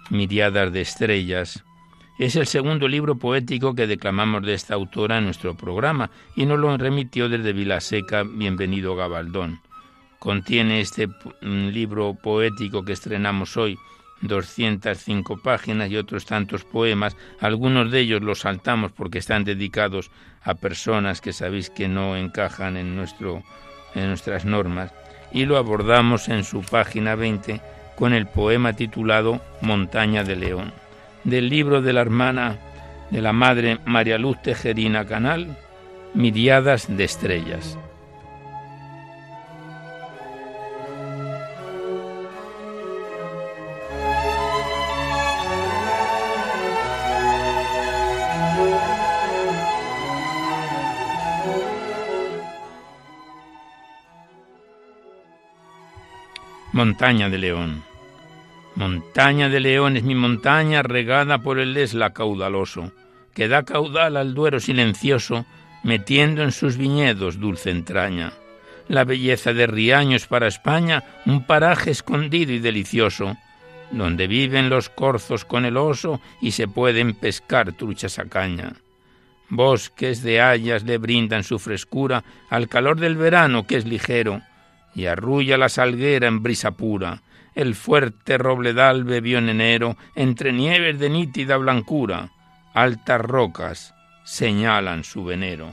Miriadas 0.09 0.73
de 0.73 0.81
Estrellas, 0.81 1.63
es 2.17 2.35
el 2.35 2.47
segundo 2.47 2.87
libro 2.87 3.15
poético 3.15 3.75
que 3.75 3.85
declamamos 3.85 4.41
de 4.41 4.55
esta 4.55 4.73
autora 4.73 5.19
en 5.19 5.25
nuestro 5.25 5.55
programa 5.55 6.09
y 6.35 6.47
nos 6.47 6.57
lo 6.57 6.75
remitió 6.75 7.29
desde 7.29 7.53
Vilaseca 7.53 8.23
Bienvenido 8.23 8.95
Gabaldón. 8.95 9.61
Contiene 10.17 10.81
este 10.81 11.07
libro 11.41 12.15
poético 12.15 12.83
que 12.83 12.93
estrenamos 12.93 13.55
hoy 13.55 13.77
205 14.21 15.37
páginas 15.43 15.91
y 15.91 15.97
otros 15.97 16.25
tantos 16.25 16.63
poemas. 16.63 17.15
Algunos 17.39 17.91
de 17.91 17.99
ellos 17.99 18.23
los 18.23 18.39
saltamos 18.39 18.91
porque 18.91 19.19
están 19.19 19.43
dedicados 19.43 20.09
a 20.41 20.55
personas 20.55 21.21
que 21.21 21.33
sabéis 21.33 21.69
que 21.69 21.87
no 21.87 22.17
encajan 22.17 22.77
en, 22.77 22.95
nuestro, 22.95 23.43
en 23.93 24.07
nuestras 24.07 24.43
normas. 24.43 24.91
Y 25.31 25.45
lo 25.45 25.55
abordamos 25.55 26.29
en 26.29 26.43
su 26.43 26.61
página 26.61 27.13
20 27.13 27.61
con 27.95 28.13
el 28.13 28.25
poema 28.25 28.73
titulado 28.73 29.39
Montaña 29.61 30.23
de 30.23 30.35
León 30.35 30.86
del 31.27 31.49
libro 31.49 31.81
de 31.81 31.91
la 31.91 31.99
hermana 32.01 32.57
de 33.11 33.21
la 33.21 33.33
madre 33.33 33.79
María 33.85 34.17
Luz 34.17 34.41
Tejerina 34.41 35.05
Canal, 35.05 35.57
Miriadas 36.13 36.87
de 36.87 37.03
Estrellas. 37.03 37.77
Montaña 56.71 57.29
de 57.29 57.37
León. 57.37 57.86
Montaña 58.77 59.49
de 59.49 59.59
León 59.59 59.97
es 59.97 60.03
mi 60.03 60.13
montaña 60.13 60.83
regada 60.83 61.39
por 61.39 61.57
el 61.57 61.75
Esla 61.75 62.13
caudaloso, 62.13 62.91
que 63.33 63.47
da 63.47 63.63
caudal 63.63 64.15
al 64.17 64.35
Duero 64.35 64.59
silencioso, 64.59 65.47
metiendo 65.81 66.43
en 66.43 66.51
sus 66.51 66.77
viñedos 66.77 67.39
dulce 67.39 67.71
entraña. 67.71 68.33
La 68.87 69.03
belleza 69.03 69.51
de 69.53 69.65
Riaños 69.65 70.27
para 70.27 70.45
España, 70.45 71.03
un 71.25 71.43
paraje 71.47 71.89
escondido 71.89 72.53
y 72.53 72.59
delicioso, 72.59 73.35
donde 73.89 74.27
viven 74.27 74.69
los 74.69 74.89
corzos 74.89 75.43
con 75.43 75.65
el 75.65 75.75
oso 75.75 76.21
y 76.39 76.51
se 76.51 76.67
pueden 76.67 77.15
pescar 77.15 77.73
truchas 77.73 78.19
a 78.19 78.25
caña. 78.25 78.73
Bosques 79.49 80.21
de 80.21 80.39
hayas 80.39 80.83
le 80.83 80.99
brindan 80.99 81.43
su 81.43 81.57
frescura 81.57 82.23
al 82.51 82.67
calor 82.67 82.99
del 82.99 83.15
verano 83.15 83.65
que 83.65 83.77
es 83.77 83.87
ligero, 83.87 84.43
y 84.93 85.07
arrulla 85.07 85.57
la 85.57 85.69
salguera 85.69 86.27
en 86.27 86.43
brisa 86.43 86.71
pura, 86.71 87.23
el 87.57 87.73
fuerte 87.73 88.37
robledal 88.37 89.03
bebió 89.03 89.39
en 89.39 89.49
enero 89.49 89.97
entre 90.13 90.53
nieves 90.53 90.99
de 90.99 91.09
nítida 91.09 91.57
blancura. 91.57 92.29
Altas 92.75 93.19
rocas 93.19 93.95
señalan 94.23 95.03
su 95.03 95.25
venero. 95.25 95.71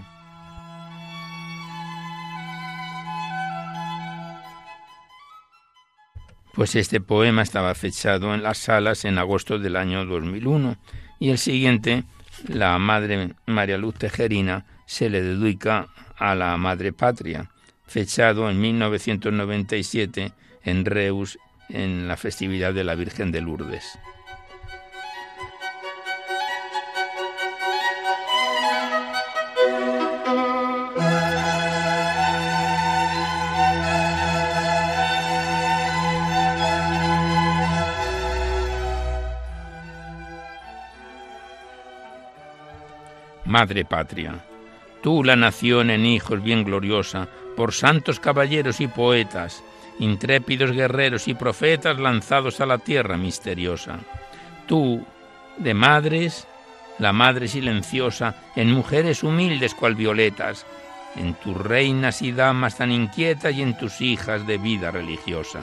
Pues 6.54 6.74
este 6.74 7.02
poema 7.02 7.42
estaba 7.42 7.74
fechado 7.74 8.34
en 8.34 8.42
las 8.42 8.56
salas 8.56 9.04
en 9.04 9.18
agosto 9.18 9.58
del 9.58 9.76
año 9.76 10.06
2001 10.06 10.78
y 11.20 11.28
el 11.28 11.38
siguiente, 11.38 12.04
la 12.48 12.78
Madre 12.78 13.34
María 13.44 13.76
Luz 13.76 13.96
Tejerina, 13.96 14.64
se 14.86 15.10
le 15.10 15.20
dedica 15.20 15.88
a 16.16 16.34
la 16.34 16.56
Madre 16.56 16.94
Patria, 16.94 17.50
fechado 17.86 18.48
en 18.48 18.58
1997 18.58 20.32
en 20.62 20.86
Reus, 20.86 21.38
en 21.68 22.08
la 22.08 22.16
festividad 22.16 22.74
de 22.74 22.84
la 22.84 22.94
Virgen 22.94 23.32
de 23.32 23.40
Lourdes. 23.40 23.98
Madre 43.44 43.84
Patria, 43.84 44.44
tú 45.00 45.22
la 45.22 45.36
nación 45.36 45.90
en 45.90 46.04
hijos 46.06 46.42
bien 46.42 46.64
gloriosa, 46.64 47.28
por 47.56 47.72
santos 47.72 48.18
caballeros 48.18 48.80
y 48.80 48.88
poetas, 48.88 49.62
intrépidos 49.98 50.72
guerreros 50.72 51.28
y 51.28 51.34
profetas 51.34 51.98
lanzados 51.98 52.60
a 52.60 52.66
la 52.66 52.78
tierra 52.78 53.16
misteriosa. 53.16 54.00
Tú, 54.66 55.04
de 55.58 55.74
madres, 55.74 56.46
la 56.98 57.12
madre 57.12 57.48
silenciosa, 57.48 58.34
en 58.56 58.70
mujeres 58.72 59.22
humildes 59.22 59.74
cual 59.74 59.94
violetas, 59.94 60.66
en 61.16 61.34
tus 61.34 61.56
reinas 61.56 62.22
y 62.22 62.32
damas 62.32 62.78
tan 62.78 62.90
inquietas 62.90 63.54
y 63.54 63.62
en 63.62 63.76
tus 63.76 64.00
hijas 64.00 64.46
de 64.46 64.58
vida 64.58 64.90
religiosa. 64.90 65.60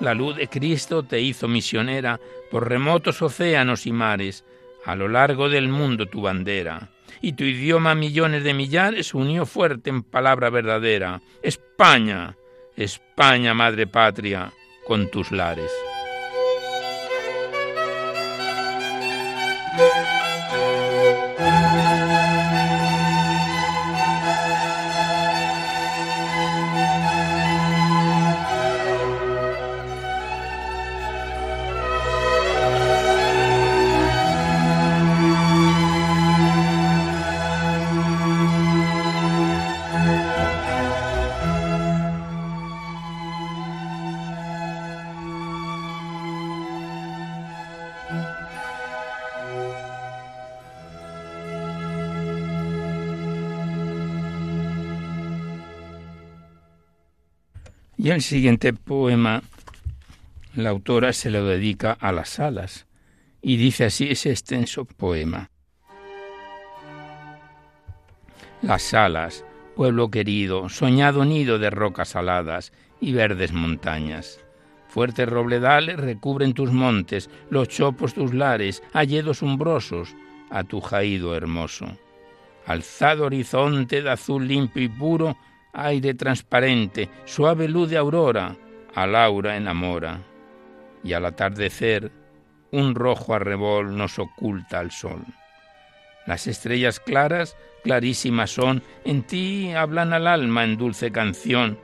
La 0.00 0.14
luz 0.14 0.36
de 0.36 0.48
Cristo 0.48 1.02
te 1.02 1.20
hizo 1.20 1.48
misionera 1.48 2.20
por 2.50 2.68
remotos 2.68 3.22
océanos 3.22 3.86
y 3.86 3.92
mares, 3.92 4.44
a 4.84 4.94
lo 4.94 5.08
largo 5.08 5.48
del 5.48 5.68
mundo 5.68 6.06
tu 6.06 6.22
bandera, 6.22 6.90
y 7.20 7.32
tu 7.32 7.44
idioma 7.44 7.94
millones 7.94 8.44
de 8.44 8.54
millares 8.54 9.14
unió 9.14 9.46
fuerte 9.46 9.90
en 9.90 10.02
palabra 10.02 10.50
verdadera. 10.50 11.20
España, 11.42 12.36
España, 12.76 13.54
madre 13.54 13.86
patria, 13.86 14.52
con 14.86 15.10
tus 15.10 15.32
lares. 15.32 15.70
Y 58.06 58.10
el 58.10 58.22
siguiente 58.22 58.72
poema, 58.72 59.42
la 60.54 60.70
autora 60.70 61.12
se 61.12 61.28
lo 61.28 61.44
dedica 61.44 61.90
a 61.90 62.12
las 62.12 62.38
alas 62.38 62.86
y 63.42 63.56
dice 63.56 63.86
así 63.86 64.08
ese 64.08 64.30
extenso 64.30 64.84
poema. 64.84 65.50
Las 68.62 68.94
alas, 68.94 69.44
pueblo 69.74 70.08
querido, 70.08 70.68
soñado 70.68 71.24
nido 71.24 71.58
de 71.58 71.68
rocas 71.70 72.14
aladas 72.14 72.72
y 73.00 73.12
verdes 73.12 73.52
montañas. 73.52 74.38
Fuertes 74.86 75.28
robledales 75.28 75.96
recubren 75.96 76.54
tus 76.54 76.70
montes, 76.70 77.28
los 77.50 77.66
chopos 77.66 78.14
tus 78.14 78.32
lares, 78.32 78.84
alledos 78.92 79.42
umbrosos, 79.42 80.14
a 80.50 80.62
tu 80.62 80.80
jaído 80.80 81.34
hermoso. 81.34 81.86
Alzado 82.66 83.24
horizonte 83.24 84.00
de 84.00 84.10
azul 84.10 84.46
limpio 84.46 84.84
y 84.84 84.88
puro, 84.88 85.36
aire 85.76 86.14
transparente, 86.14 87.10
suave 87.26 87.68
luz 87.68 87.90
de 87.90 87.98
aurora, 87.98 88.56
a 88.94 89.06
Laura 89.06 89.56
enamora. 89.56 90.22
Y 91.04 91.12
al 91.12 91.26
atardecer, 91.26 92.10
un 92.72 92.94
rojo 92.94 93.34
arrebol 93.34 93.96
nos 93.96 94.18
oculta 94.18 94.78
al 94.80 94.90
sol. 94.90 95.22
Las 96.26 96.46
estrellas 96.46 96.98
claras, 96.98 97.56
clarísimas 97.84 98.50
son, 98.50 98.82
en 99.04 99.22
ti 99.22 99.72
hablan 99.72 100.12
al 100.12 100.26
alma 100.26 100.64
en 100.64 100.76
dulce 100.76 101.12
canción, 101.12 101.78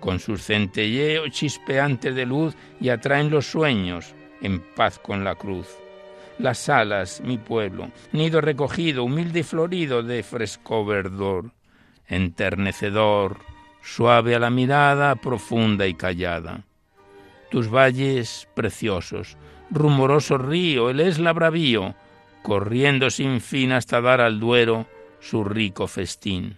con 0.00 0.18
sus 0.18 0.42
centelleos 0.42 1.30
chispeantes 1.30 2.14
de 2.14 2.26
luz 2.26 2.54
y 2.80 2.88
atraen 2.88 3.30
los 3.30 3.46
sueños 3.46 4.14
en 4.40 4.60
paz 4.60 4.98
con 4.98 5.24
la 5.24 5.34
cruz. 5.34 5.66
Las 6.38 6.68
alas, 6.68 7.20
mi 7.22 7.38
pueblo, 7.38 7.90
nido 8.12 8.40
recogido, 8.40 9.04
humilde 9.04 9.40
y 9.40 9.42
florido 9.42 10.02
de 10.02 10.22
fresco 10.22 10.84
verdor, 10.84 11.52
enternecedor, 12.12 13.38
suave 13.82 14.34
a 14.34 14.38
la 14.38 14.50
mirada, 14.50 15.16
profunda 15.16 15.86
y 15.86 15.94
callada. 15.94 16.64
Tus 17.50 17.70
valles 17.70 18.48
preciosos, 18.54 19.36
rumoroso 19.70 20.38
río, 20.38 20.90
el 20.90 21.00
esla 21.00 21.32
bravío, 21.32 21.94
corriendo 22.42 23.10
sin 23.10 23.40
fin 23.40 23.72
hasta 23.72 24.00
dar 24.00 24.20
al 24.20 24.40
Duero 24.40 24.86
su 25.20 25.44
rico 25.44 25.86
festín. 25.86 26.56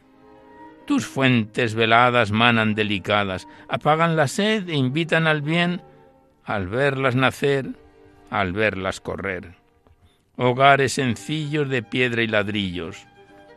Tus 0.86 1.06
fuentes 1.06 1.74
veladas 1.74 2.30
manan 2.30 2.74
delicadas, 2.74 3.48
apagan 3.68 4.16
la 4.16 4.28
sed 4.28 4.68
e 4.68 4.74
invitan 4.74 5.26
al 5.26 5.40
bien 5.40 5.82
al 6.44 6.68
verlas 6.68 7.14
nacer, 7.14 7.70
al 8.30 8.52
verlas 8.52 9.00
correr. 9.00 9.54
Hogares 10.36 10.92
sencillos 10.94 11.68
de 11.68 11.82
piedra 11.82 12.22
y 12.22 12.26
ladrillos, 12.26 13.06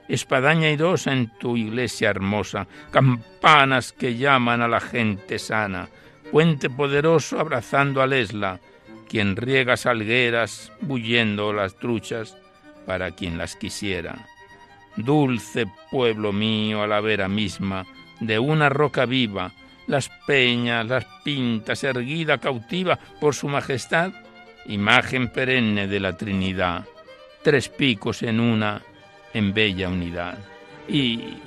espadaña 0.07 0.67
airosa 0.67 1.13
en 1.13 1.29
tu 1.37 1.57
iglesia 1.57 2.09
hermosa, 2.09 2.67
campanas 2.91 3.91
que 3.91 4.15
llaman 4.15 4.61
a 4.61 4.67
la 4.67 4.79
gente 4.79 5.39
sana, 5.39 5.89
puente 6.31 6.69
poderoso 6.69 7.39
abrazando 7.39 8.01
al 8.01 8.13
Esla, 8.13 8.59
quien 9.07 9.35
riega 9.35 9.77
salgueras, 9.77 10.71
bullendo 10.81 11.53
las 11.53 11.77
truchas 11.77 12.37
para 12.85 13.11
quien 13.11 13.37
las 13.37 13.55
quisiera. 13.55 14.27
Dulce 14.95 15.67
pueblo 15.91 16.33
mío 16.33 16.81
a 16.81 16.87
la 16.87 17.01
vera 17.01 17.27
misma, 17.27 17.85
de 18.19 18.39
una 18.39 18.69
roca 18.69 19.05
viva, 19.05 19.51
las 19.87 20.09
peñas, 20.25 20.85
las 20.87 21.05
pintas, 21.23 21.83
erguida 21.83 22.39
cautiva 22.39 22.99
por 23.19 23.35
su 23.35 23.47
majestad, 23.47 24.11
imagen 24.65 25.29
perenne 25.29 25.87
de 25.87 25.99
la 25.99 26.17
Trinidad, 26.17 26.85
tres 27.43 27.69
picos 27.69 28.23
en 28.23 28.39
una, 28.39 28.81
en 29.33 29.53
bella 29.53 29.89
unidad. 29.89 30.37
Y 30.87 31.37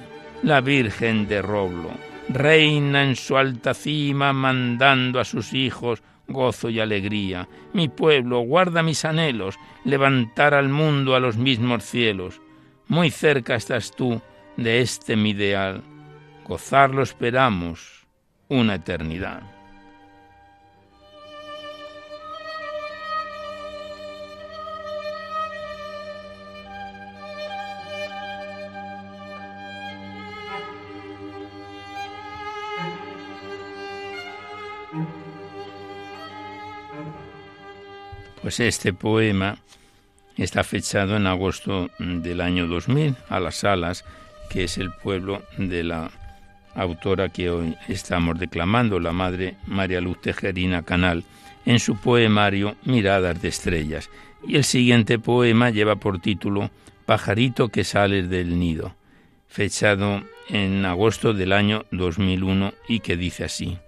la 0.42 0.60
Virgen 0.60 1.28
de 1.28 1.42
Roblo, 1.42 1.90
reina 2.28 3.04
en 3.04 3.16
su 3.16 3.36
alta 3.36 3.74
cima, 3.74 4.32
mandando 4.32 5.20
a 5.20 5.24
sus 5.24 5.52
hijos 5.52 6.02
gozo 6.30 6.70
y 6.70 6.80
alegría. 6.80 7.48
Mi 7.72 7.88
pueblo 7.88 8.40
guarda 8.40 8.82
mis 8.82 9.04
anhelos, 9.04 9.58
levantar 9.84 10.54
al 10.54 10.68
mundo 10.68 11.14
a 11.14 11.20
los 11.20 11.36
mismos 11.36 11.84
cielos. 11.84 12.40
Muy 12.88 13.10
cerca 13.10 13.56
estás 13.56 13.94
tú 13.94 14.20
de 14.56 14.80
este 14.80 15.16
mi 15.16 15.30
ideal. 15.30 15.82
Gozarlo 16.46 17.02
esperamos 17.02 18.06
una 18.48 18.76
eternidad. 18.76 19.42
Pues 38.42 38.58
este 38.58 38.94
poema 38.94 39.58
está 40.36 40.64
fechado 40.64 41.16
en 41.16 41.26
agosto 41.26 41.90
del 41.98 42.40
año 42.40 42.66
2000 42.66 43.16
a 43.28 43.38
las 43.38 43.64
Alas, 43.64 44.04
que 44.48 44.64
es 44.64 44.78
el 44.78 44.92
pueblo 44.92 45.42
de 45.58 45.84
la 45.84 46.10
autora 46.74 47.28
que 47.28 47.50
hoy 47.50 47.76
estamos 47.88 48.38
declamando, 48.38 48.98
la 48.98 49.12
madre 49.12 49.56
María 49.66 50.00
Luz 50.00 50.22
Tejerina 50.22 50.82
Canal, 50.82 51.24
en 51.66 51.78
su 51.78 51.96
poemario 51.96 52.76
Miradas 52.84 53.42
de 53.42 53.48
Estrellas. 53.48 54.08
Y 54.46 54.56
el 54.56 54.64
siguiente 54.64 55.18
poema 55.18 55.68
lleva 55.68 55.96
por 55.96 56.18
título 56.18 56.70
Pajarito 57.04 57.68
que 57.68 57.84
sales 57.84 58.30
del 58.30 58.58
nido, 58.58 58.94
fechado 59.48 60.22
en 60.48 60.86
agosto 60.86 61.34
del 61.34 61.52
año 61.52 61.84
2001 61.90 62.72
y 62.88 63.00
que 63.00 63.18
dice 63.18 63.44
así. 63.44 63.78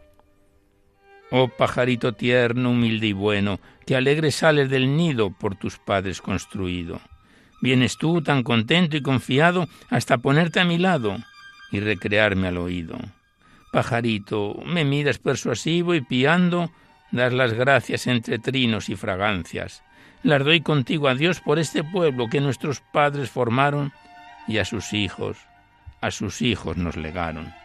Oh 1.35 1.49
pajarito 1.49 2.13
tierno, 2.13 2.73
humilde 2.73 3.07
y 3.07 3.13
bueno, 3.15 3.59
que 3.87 3.97
alegre 3.97 4.31
sales 4.31 4.69
del 4.69 4.99
nido 4.99 5.31
por 5.31 5.57
tus 5.57 5.79
padres 5.79 6.21
construido. 6.21 7.01
Vienes 7.63 7.97
tú 7.97 8.21
tan 8.21 8.43
contento 8.43 8.99
y 8.99 9.03
confiado 9.03 9.67
hasta 9.89 10.19
ponerte 10.19 10.61
a 10.61 10.67
mi 10.67 10.77
lado 10.77 11.17
y 11.71 11.81
recrearme 11.81 12.49
al 12.49 12.59
oído. 12.59 12.99
Pajarito, 13.73 14.61
me 14.67 14.85
miras 14.85 15.17
persuasivo 15.17 15.95
y 15.95 16.03
piando, 16.03 16.71
das 17.13 17.33
las 17.33 17.55
gracias 17.55 18.07
entre 18.07 18.39
trinos 18.39 18.91
y 18.91 18.97
fragancias. 18.97 19.83
Las 20.23 20.45
doy 20.45 20.61
contigo 20.61 21.09
a 21.09 21.15
Dios 21.15 21.41
por 21.41 21.59
este 21.59 21.83
pueblo 21.83 22.29
que 22.29 22.43
nuestros 22.43 22.83
padres 22.93 23.31
formaron 23.31 23.91
y 24.47 24.59
a 24.59 24.67
sus 24.67 24.93
hijos, 24.93 25.39
a 26.03 26.11
sus 26.11 26.43
hijos 26.43 26.77
nos 26.77 26.99
legaron. 26.99 27.62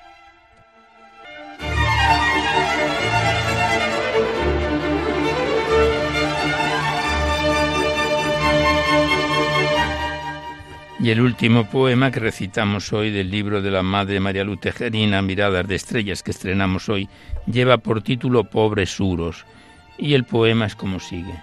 Y 10.99 11.11
el 11.11 11.21
último 11.21 11.69
poema 11.69 12.09
que 12.09 12.19
recitamos 12.19 12.91
hoy 12.91 13.11
del 13.11 13.29
libro 13.29 13.61
de 13.61 13.69
la 13.69 13.83
Madre 13.83 14.19
María 14.19 14.43
Luz 14.43 14.61
Tejerina, 14.61 15.21
Miradas 15.21 15.67
de 15.67 15.75
Estrellas, 15.75 16.23
que 16.23 16.31
estrenamos 16.31 16.89
hoy, 16.89 17.07
lleva 17.45 17.77
por 17.77 18.01
título 18.01 18.45
Pobres 18.45 18.89
Suros. 18.89 19.45
Y 19.99 20.15
el 20.15 20.23
poema 20.23 20.65
es 20.65 20.75
como 20.75 20.99
sigue. 20.99 21.35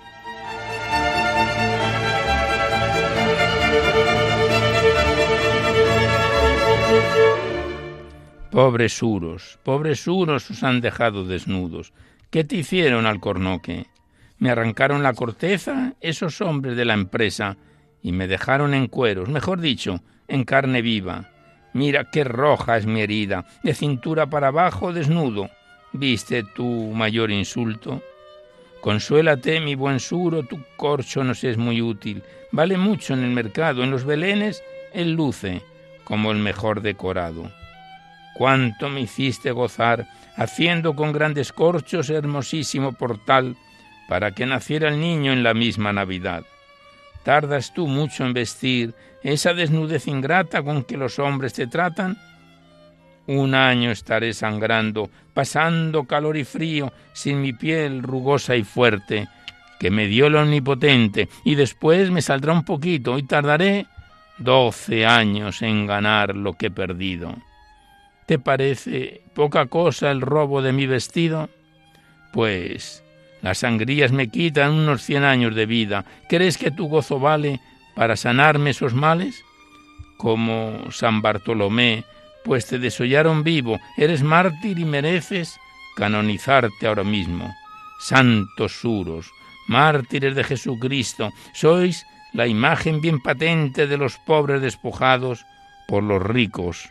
Pobres 8.50 8.92
suros, 8.92 9.58
pobres 9.64 10.00
suros 10.00 10.50
os 10.50 10.62
han 10.62 10.80
dejado 10.80 11.24
desnudos. 11.24 11.92
¿Qué 12.30 12.44
te 12.44 12.56
hicieron, 12.56 13.06
Alcornoque? 13.06 13.86
Me 14.38 14.50
arrancaron 14.50 15.02
la 15.02 15.12
corteza 15.14 15.94
esos 16.00 16.40
hombres 16.40 16.76
de 16.76 16.84
la 16.84 16.94
empresa 16.94 17.56
y 18.04 18.12
me 18.12 18.28
dejaron 18.28 18.74
en 18.74 18.86
cueros, 18.86 19.30
mejor 19.30 19.60
dicho, 19.60 20.00
en 20.28 20.44
carne 20.44 20.82
viva. 20.82 21.30
Mira 21.72 22.10
qué 22.10 22.22
roja 22.22 22.76
es 22.76 22.86
mi 22.86 23.00
herida, 23.00 23.46
de 23.64 23.74
cintura 23.74 24.26
para 24.26 24.48
abajo 24.48 24.92
desnudo. 24.92 25.50
¿Viste 25.92 26.44
tu 26.44 26.64
mayor 26.64 27.30
insulto? 27.30 28.02
Consuélate, 28.82 29.58
mi 29.60 29.74
buen 29.74 30.00
suro, 30.00 30.42
tu 30.42 30.60
corcho 30.76 31.24
nos 31.24 31.42
es 31.44 31.56
muy 31.56 31.80
útil. 31.80 32.22
Vale 32.52 32.76
mucho 32.76 33.14
en 33.14 33.24
el 33.24 33.30
mercado, 33.30 33.82
en 33.82 33.90
los 33.90 34.04
belenes 34.04 34.62
él 34.92 35.12
luce 35.12 35.62
como 36.04 36.30
el 36.30 36.38
mejor 36.38 36.82
decorado. 36.82 37.50
Cuánto 38.34 38.90
me 38.90 39.00
hiciste 39.00 39.50
gozar, 39.50 40.06
haciendo 40.36 40.94
con 40.94 41.12
grandes 41.12 41.52
corchos 41.52 42.10
hermosísimo 42.10 42.92
portal, 42.92 43.56
para 44.10 44.32
que 44.32 44.44
naciera 44.44 44.90
el 44.90 45.00
niño 45.00 45.32
en 45.32 45.42
la 45.42 45.54
misma 45.54 45.94
Navidad. 45.94 46.44
¿Tardas 47.24 47.72
tú 47.72 47.86
mucho 47.86 48.24
en 48.24 48.34
vestir 48.34 48.94
esa 49.22 49.54
desnudez 49.54 50.06
ingrata 50.06 50.62
con 50.62 50.84
que 50.84 50.98
los 50.98 51.18
hombres 51.18 51.54
te 51.54 51.66
tratan? 51.66 52.18
Un 53.26 53.54
año 53.54 53.90
estaré 53.90 54.34
sangrando, 54.34 55.08
pasando 55.32 56.04
calor 56.04 56.36
y 56.36 56.44
frío, 56.44 56.92
sin 57.14 57.40
mi 57.40 57.54
piel 57.54 58.02
rugosa 58.02 58.54
y 58.56 58.62
fuerte, 58.62 59.26
que 59.80 59.90
me 59.90 60.06
dio 60.06 60.26
el 60.26 60.36
omnipotente, 60.36 61.30
y 61.44 61.54
después 61.54 62.10
me 62.10 62.20
saldrá 62.20 62.52
un 62.52 62.66
poquito, 62.66 63.16
y 63.16 63.22
tardaré 63.22 63.86
doce 64.36 65.06
años 65.06 65.62
en 65.62 65.86
ganar 65.86 66.36
lo 66.36 66.52
que 66.52 66.66
he 66.66 66.70
perdido. 66.70 67.34
¿Te 68.26 68.38
parece 68.38 69.22
poca 69.34 69.66
cosa 69.66 70.10
el 70.10 70.20
robo 70.20 70.60
de 70.60 70.72
mi 70.72 70.86
vestido? 70.86 71.48
Pues 72.32 73.03
las 73.44 73.58
sangrías 73.58 74.10
me 74.10 74.28
quitan 74.28 74.72
unos 74.72 75.02
cien 75.02 75.22
años 75.22 75.54
de 75.54 75.66
vida. 75.66 76.06
¿Crees 76.30 76.56
que 76.56 76.70
tu 76.70 76.88
gozo 76.88 77.20
vale 77.20 77.60
para 77.94 78.16
sanarme 78.16 78.70
esos 78.70 78.94
males? 78.94 79.44
Como 80.16 80.90
San 80.90 81.20
Bartolomé, 81.20 82.04
pues 82.42 82.64
te 82.64 82.78
desollaron 82.78 83.44
vivo, 83.44 83.78
eres 83.98 84.22
mártir 84.22 84.78
y 84.78 84.86
mereces 84.86 85.58
canonizarte 85.94 86.86
ahora 86.86 87.04
mismo. 87.04 87.54
Santos 88.00 88.80
suros, 88.80 89.30
mártires 89.68 90.34
de 90.34 90.42
Jesucristo, 90.42 91.30
sois 91.52 92.06
la 92.32 92.46
imagen 92.46 93.02
bien 93.02 93.20
patente 93.20 93.86
de 93.86 93.98
los 93.98 94.16
pobres 94.24 94.62
despojados 94.62 95.44
por 95.86 96.02
los 96.02 96.22
ricos 96.22 96.88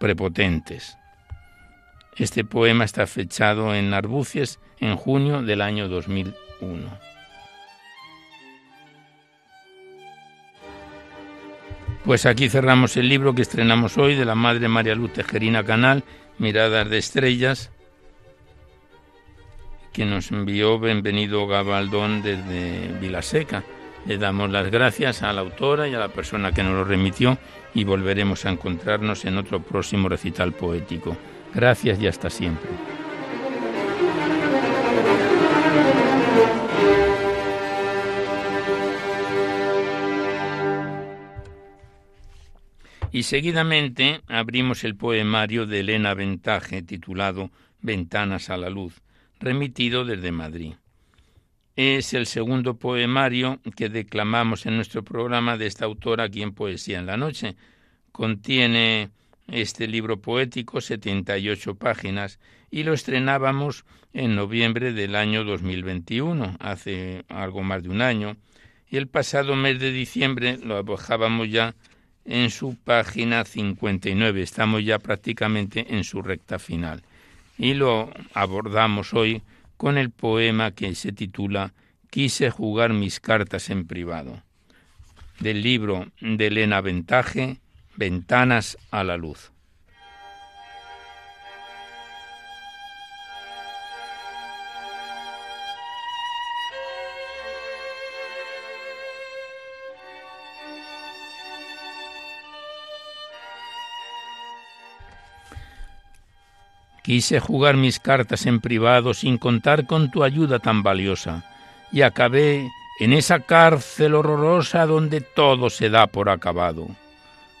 prepotentes. 0.00 0.98
Este 2.16 2.42
poema 2.42 2.86
está 2.86 3.06
fechado 3.06 3.72
en 3.72 3.94
Arbucies 3.94 4.58
en 4.82 4.96
junio 4.96 5.42
del 5.42 5.62
año 5.62 5.88
2001. 5.88 6.88
Pues 12.04 12.26
aquí 12.26 12.48
cerramos 12.48 12.96
el 12.96 13.08
libro 13.08 13.32
que 13.32 13.42
estrenamos 13.42 13.96
hoy 13.96 14.16
de 14.16 14.24
la 14.24 14.34
Madre 14.34 14.66
María 14.66 14.96
Luz 14.96 15.12
Tejerina 15.12 15.62
Canal, 15.62 16.02
Miradas 16.38 16.90
de 16.90 16.98
Estrellas, 16.98 17.70
que 19.92 20.04
nos 20.04 20.32
envió 20.32 20.80
Benvenido 20.80 21.46
Gabaldón 21.46 22.22
desde 22.22 22.88
Vilaseca. 23.00 23.62
Le 24.04 24.18
damos 24.18 24.50
las 24.50 24.68
gracias 24.68 25.22
a 25.22 25.32
la 25.32 25.42
autora 25.42 25.86
y 25.86 25.94
a 25.94 26.00
la 26.00 26.08
persona 26.08 26.50
que 26.50 26.64
nos 26.64 26.72
lo 26.72 26.82
remitió 26.82 27.38
y 27.72 27.84
volveremos 27.84 28.44
a 28.46 28.50
encontrarnos 28.50 29.24
en 29.26 29.38
otro 29.38 29.62
próximo 29.62 30.08
recital 30.08 30.52
poético. 30.52 31.16
Gracias 31.54 32.02
y 32.02 32.08
hasta 32.08 32.30
siempre. 32.30 32.70
Y 43.12 43.24
seguidamente 43.24 44.22
abrimos 44.26 44.84
el 44.84 44.96
poemario 44.96 45.66
de 45.66 45.80
Elena 45.80 46.14
Ventaje 46.14 46.80
titulado 46.80 47.50
Ventanas 47.82 48.48
a 48.48 48.56
la 48.56 48.70
Luz, 48.70 49.02
remitido 49.38 50.06
desde 50.06 50.32
Madrid. 50.32 50.72
Es 51.76 52.14
el 52.14 52.24
segundo 52.24 52.78
poemario 52.78 53.60
que 53.76 53.90
declamamos 53.90 54.64
en 54.64 54.76
nuestro 54.76 55.04
programa 55.04 55.58
de 55.58 55.66
esta 55.66 55.84
autora 55.84 56.24
aquí 56.24 56.42
en 56.42 56.54
Poesía 56.54 57.00
en 57.00 57.06
la 57.06 57.18
Noche. 57.18 57.54
Contiene 58.12 59.10
este 59.46 59.88
libro 59.88 60.22
poético 60.22 60.80
78 60.80 61.74
páginas 61.74 62.38
y 62.70 62.84
lo 62.84 62.94
estrenábamos 62.94 63.84
en 64.14 64.34
noviembre 64.34 64.94
del 64.94 65.16
año 65.16 65.44
2021, 65.44 66.56
hace 66.60 67.24
algo 67.28 67.62
más 67.62 67.82
de 67.82 67.90
un 67.90 68.00
año, 68.00 68.38
y 68.88 68.96
el 68.96 69.08
pasado 69.08 69.54
mes 69.54 69.78
de 69.78 69.92
diciembre 69.92 70.58
lo 70.62 70.78
abojábamos 70.78 71.50
ya 71.50 71.74
en 72.24 72.50
su 72.50 72.76
página 72.76 73.44
59. 73.44 74.42
Estamos 74.42 74.84
ya 74.84 74.98
prácticamente 74.98 75.94
en 75.94 76.04
su 76.04 76.22
recta 76.22 76.58
final. 76.58 77.02
Y 77.58 77.74
lo 77.74 78.10
abordamos 78.34 79.14
hoy 79.14 79.42
con 79.76 79.98
el 79.98 80.10
poema 80.10 80.72
que 80.72 80.94
se 80.94 81.12
titula 81.12 81.72
Quise 82.10 82.50
jugar 82.50 82.92
mis 82.92 83.20
cartas 83.20 83.70
en 83.70 83.86
privado, 83.86 84.42
del 85.40 85.62
libro 85.62 86.08
de 86.20 86.48
Elena 86.48 86.80
Ventaje, 86.80 87.58
Ventanas 87.96 88.76
a 88.90 89.02
la 89.02 89.16
Luz. 89.16 89.51
Quise 107.12 107.40
jugar 107.40 107.76
mis 107.76 108.00
cartas 108.00 108.46
en 108.46 108.58
privado 108.58 109.12
sin 109.12 109.36
contar 109.36 109.86
con 109.86 110.10
tu 110.10 110.24
ayuda 110.24 110.60
tan 110.60 110.82
valiosa, 110.82 111.44
y 111.92 112.00
acabé 112.00 112.70
en 113.00 113.12
esa 113.12 113.40
cárcel 113.40 114.14
horrorosa 114.14 114.86
donde 114.86 115.20
todo 115.20 115.68
se 115.68 115.90
da 115.90 116.06
por 116.06 116.30
acabado. 116.30 116.88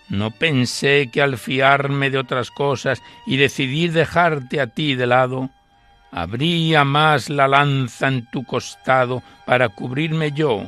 No 0.08 0.30
pensé 0.30 1.10
que 1.12 1.20
al 1.20 1.36
fiarme 1.36 2.08
de 2.08 2.16
otras 2.16 2.50
cosas 2.50 3.02
y 3.26 3.36
decidir 3.36 3.92
dejarte 3.92 4.58
a 4.58 4.68
ti 4.68 4.94
de 4.94 5.06
lado, 5.06 5.50
habría 6.10 6.84
más 6.84 7.28
la 7.28 7.46
lanza 7.46 8.08
en 8.08 8.24
tu 8.30 8.44
costado 8.44 9.22
para 9.44 9.68
cubrirme 9.68 10.32
yo 10.32 10.64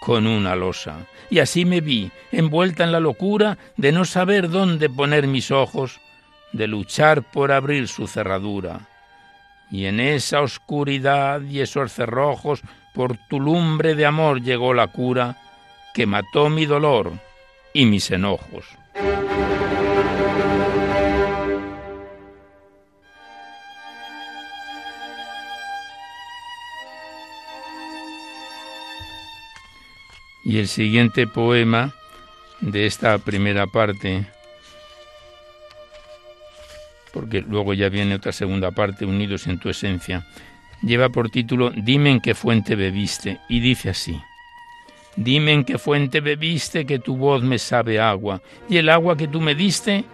con 0.00 0.26
una 0.26 0.56
losa. 0.56 1.00
Y 1.28 1.40
así 1.40 1.66
me 1.66 1.82
vi, 1.82 2.10
envuelta 2.32 2.82
en 2.82 2.92
la 2.92 3.00
locura 3.00 3.58
de 3.76 3.92
no 3.92 4.06
saber 4.06 4.48
dónde 4.48 4.88
poner 4.88 5.26
mis 5.26 5.50
ojos, 5.50 6.00
de 6.52 6.66
luchar 6.66 7.22
por 7.22 7.52
abrir 7.52 7.88
su 7.88 8.06
cerradura. 8.06 8.80
Y 9.70 9.86
en 9.86 10.00
esa 10.00 10.40
oscuridad 10.40 11.40
y 11.42 11.60
esos 11.60 11.92
cerrojos, 11.92 12.62
por 12.94 13.16
tu 13.28 13.40
lumbre 13.40 13.94
de 13.94 14.06
amor 14.06 14.40
llegó 14.40 14.72
la 14.72 14.86
cura, 14.86 15.36
que 15.92 16.06
mató 16.06 16.48
mi 16.48 16.66
dolor 16.66 17.12
y 17.72 17.86
mis 17.86 18.10
enojos. 18.10 18.64
Y 30.44 30.58
el 30.58 30.68
siguiente 30.68 31.26
poema 31.26 31.92
de 32.60 32.86
esta 32.86 33.18
primera 33.18 33.66
parte 33.66 34.26
porque 37.16 37.40
luego 37.40 37.72
ya 37.72 37.88
viene 37.88 38.16
otra 38.16 38.30
segunda 38.30 38.72
parte, 38.72 39.06
Unidos 39.06 39.46
en 39.46 39.58
tu 39.58 39.70
esencia, 39.70 40.26
lleva 40.82 41.08
por 41.08 41.30
título 41.30 41.70
Dime 41.70 42.10
en 42.10 42.20
qué 42.20 42.34
fuente 42.34 42.76
bebiste, 42.76 43.40
y 43.48 43.60
dice 43.60 43.88
así. 43.88 44.20
Dime 45.16 45.52
en 45.54 45.64
qué 45.64 45.78
fuente 45.78 46.20
bebiste 46.20 46.84
que 46.84 46.98
tu 46.98 47.16
voz 47.16 47.42
me 47.42 47.58
sabe 47.58 47.98
agua, 47.98 48.42
y 48.68 48.76
el 48.76 48.90
agua 48.90 49.16
que 49.16 49.28
tú 49.28 49.40
me 49.40 49.54
diste 49.54 50.04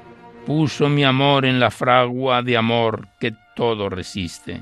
puso 0.47 0.89
mi 0.89 1.03
amor 1.03 1.45
en 1.45 1.59
la 1.59 1.73
fragua 1.73 2.41
de 2.41 2.57
amor 2.57 3.09
que 3.19 3.35
todo 3.57 3.89
resiste. 3.89 4.61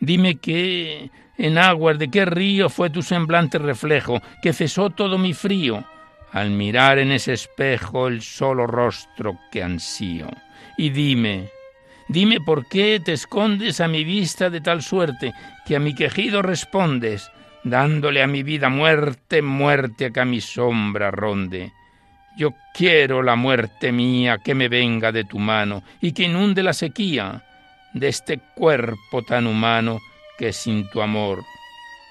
Dime 0.00 0.38
que 0.38 1.12
en 1.38 1.58
aguas 1.58 1.96
de 1.96 2.10
qué 2.10 2.24
río 2.24 2.70
fue 2.70 2.90
tu 2.90 3.02
semblante 3.02 3.58
reflejo, 3.58 4.20
que 4.42 4.52
cesó 4.52 4.90
todo 4.90 5.16
mi 5.16 5.32
frío, 5.32 5.84
al 6.32 6.50
mirar 6.50 6.98
en 6.98 7.12
ese 7.12 7.34
espejo 7.34 8.08
el 8.08 8.20
solo 8.20 8.66
rostro 8.66 9.38
que 9.52 9.62
ansío 9.62 10.26
y 10.76 10.90
dime, 10.90 11.48
dime 12.08 12.40
por 12.40 12.66
qué 12.66 13.00
te 13.04 13.12
escondes 13.12 13.80
a 13.80 13.88
mi 13.88 14.04
vista 14.04 14.50
de 14.50 14.60
tal 14.60 14.82
suerte 14.82 15.32
que 15.66 15.76
a 15.76 15.80
mi 15.80 15.94
quejido 15.94 16.42
respondes, 16.42 17.30
dándole 17.64 18.22
a 18.22 18.26
mi 18.26 18.42
vida 18.42 18.68
muerte, 18.68 19.42
muerte 19.42 20.12
que 20.12 20.20
a 20.20 20.24
mi 20.24 20.40
sombra 20.40 21.10
ronde. 21.10 21.72
Yo 22.36 22.54
quiero 22.72 23.22
la 23.22 23.36
muerte 23.36 23.92
mía 23.92 24.38
que 24.38 24.54
me 24.54 24.68
venga 24.68 25.12
de 25.12 25.24
tu 25.24 25.38
mano 25.38 25.82
y 26.00 26.12
que 26.12 26.24
inunde 26.24 26.62
la 26.62 26.72
sequía 26.72 27.44
de 27.92 28.08
este 28.08 28.38
cuerpo 28.54 29.22
tan 29.22 29.46
humano 29.46 30.00
que 30.38 30.52
sin 30.52 30.88
tu 30.88 31.02
amor, 31.02 31.44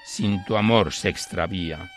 sin 0.04 0.44
tu 0.44 0.56
amor 0.56 0.92
se 0.92 1.08
extravía. 1.08 1.90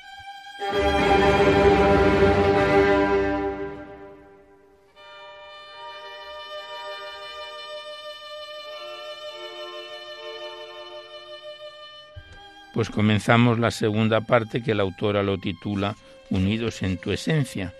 Pues 12.76 12.90
comenzamos 12.90 13.58
la 13.58 13.72
segunda 13.72 14.20
parte 14.20 14.62
que 14.62 14.76
la 14.76 14.84
autora 14.84 15.24
lo 15.24 15.38
titula 15.38 15.96
Unidos 16.30 16.84
en 16.84 16.98
tu 16.98 17.14
esencia. 17.14 17.74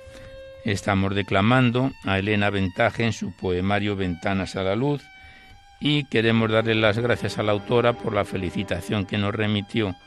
Estamos 0.64 1.14
declamando 1.14 1.92
a 2.06 2.18
Elena 2.18 2.50
Ventaje 2.50 3.04
en 3.04 3.12
su 3.12 3.36
poemario 3.36 3.98
Ventanas 3.98 4.56
a 4.56 4.64
la 4.64 4.78
Luz 4.78 5.04
y 5.82 6.06
queremos 6.06 6.50
darle 6.50 6.76
las 6.76 6.98
gracias 6.98 7.38
a 7.38 7.44
la 7.44 7.52
autora 7.52 7.92
por 7.92 8.14
la 8.14 8.24
felicitación 8.24 9.06
que 9.06 9.18
nos 9.18 9.36
remitió 9.36 9.98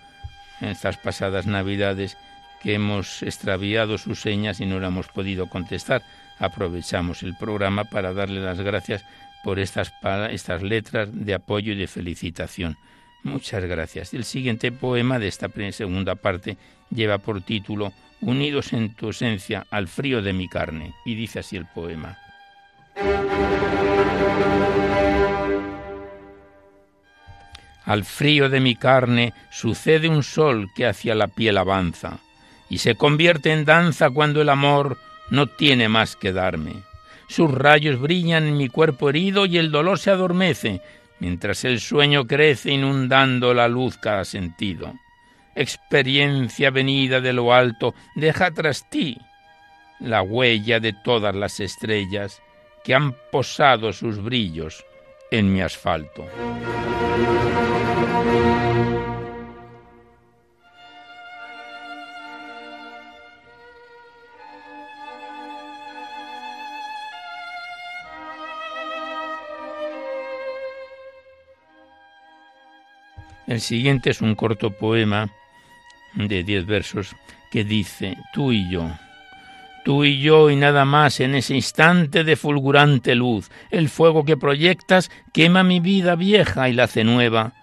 en 0.63 0.69
estas 0.71 0.97
pasadas 0.97 1.47
Navidades 1.47 2.17
que 2.63 2.73
hemos 2.73 3.23
extraviado 3.23 3.99
sus 3.99 4.23
señas 4.23 4.59
y 4.59 4.65
no 4.65 4.81
le 4.81 4.87
hemos 4.87 5.09
podido 5.09 5.51
contestar. 5.51 6.01
Aprovechamos 6.39 7.23
el 7.23 7.37
programa 7.37 7.85
para 7.85 8.15
darle 8.15 8.41
las 8.41 8.63
gracias 8.63 9.05
por 9.45 9.59
estas, 9.59 9.93
estas 10.31 10.63
letras 10.63 11.11
de 11.13 11.35
apoyo 11.35 11.75
y 11.75 11.77
de 11.77 11.89
felicitación. 11.89 12.79
Muchas 13.23 13.65
gracias. 13.65 14.15
El 14.15 14.25
siguiente 14.25 14.73
poema 14.73 15.19
de 15.19 15.29
esta 15.29 15.49
segunda 15.73 16.15
parte 16.15 16.57
lleva 16.91 17.19
por 17.19 17.43
título 17.43 17.93
Unidos 18.21 18.73
en 18.73 18.95
tu 18.95 19.11
esencia 19.11 19.67
al 19.71 19.87
frío 19.87 20.23
de 20.23 20.33
mi 20.33 20.49
carne. 20.49 20.95
Y 21.05 21.15
dice 21.15 21.41
así 21.41 21.57
el 21.57 21.67
poema. 21.67 22.19
Al 27.85 28.05
frío 28.05 28.51
de 28.51 28.61
mi 28.61 28.75
carne 28.75 29.33
sucede 29.51 30.09
un 30.09 30.23
sol 30.23 30.69
que 30.77 30.87
hacia 30.87 31.15
la 31.15 31.29
piel 31.29 31.57
avanza 31.57 32.19
y 32.69 32.79
se 32.79 32.97
convierte 32.97 33.53
en 33.53 33.65
danza 33.65 34.11
cuando 34.11 34.43
el 34.43 34.51
amor 34.51 34.99
no 35.31 35.47
tiene 35.47 35.89
más 35.89 36.15
que 36.15 36.33
darme. 36.33 36.83
Sus 37.29 37.51
rayos 37.51 38.01
brillan 38.01 38.47
en 38.47 38.57
mi 38.57 38.69
cuerpo 38.69 39.09
herido 39.09 39.47
y 39.47 39.59
el 39.59 39.71
dolor 39.71 39.99
se 39.99 40.11
adormece 40.11 40.83
mientras 41.21 41.65
el 41.65 41.81
sueño 41.81 42.27
crece 42.27 42.73
inundando 42.73 43.55
la 43.55 43.69
luz 43.69 43.97
cada 43.99 44.25
sentido. 44.25 44.95
experiencia 45.55 46.71
venida 46.71 47.21
de 47.21 47.33
lo 47.33 47.53
alto, 47.53 47.93
deja 48.15 48.53
tras 48.53 48.89
ti 48.89 49.19
la 49.99 50.23
huella 50.23 50.79
de 50.79 50.93
todas 50.93 51.35
las 51.35 51.59
estrellas 51.59 52.41
que 52.85 52.95
han 52.95 53.15
posado 53.33 53.93
sus 53.93 54.23
brillos 54.23 54.85
en 55.31 55.53
mi 55.53 55.61
asfalto. 55.61 56.25
El 73.49 73.63
siguiente 73.63 74.11
es 74.11 74.21
un 74.21 74.35
corto 74.35 74.71
poema 74.71 75.31
de 76.15 76.45
diez 76.45 76.67
versos 76.67 77.17
que 77.51 77.65
dice, 77.65 78.19
tú 78.35 78.53
y 78.53 78.71
yo, 78.71 78.91
tú 79.87 80.05
y 80.05 80.21
yo 80.21 80.51
y 80.51 80.57
nada 80.57 80.85
más 80.85 81.19
en 81.21 81.35
ese 81.35 81.55
instante 81.55 82.25
de 82.25 82.37
fulgurante 82.37 83.15
luz, 83.15 83.51
el 83.71 83.89
fuego 83.89 84.27
que 84.27 84.37
proyectas 84.37 85.11
quema 85.33 85.63
mi 85.63 85.81
vida 85.81 86.15
vieja 86.15 86.69
y 86.69 86.75
la 86.75 86.85
hace 86.85 87.05
nueva, 87.05 87.55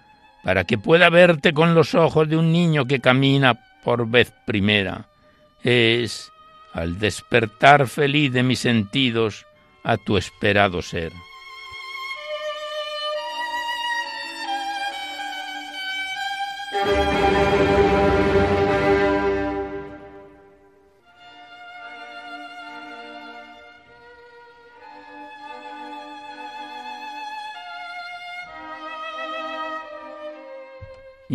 para 0.43 0.63
que 0.63 0.79
pueda 0.79 1.11
verte 1.11 1.53
con 1.53 1.75
los 1.75 1.93
ojos 1.93 2.27
de 2.27 2.37
un 2.37 2.51
niño 2.51 2.85
que 2.85 2.99
camina 2.99 3.59
por 3.83 4.09
vez 4.09 4.33
primera. 4.47 5.07
Es, 5.63 6.31
al 6.73 6.97
despertar 6.97 7.87
feliz 7.87 8.33
de 8.33 8.41
mis 8.41 8.57
sentidos, 8.57 9.45
a 9.83 9.97
tu 9.97 10.17
esperado 10.17 10.81
ser. 10.81 11.11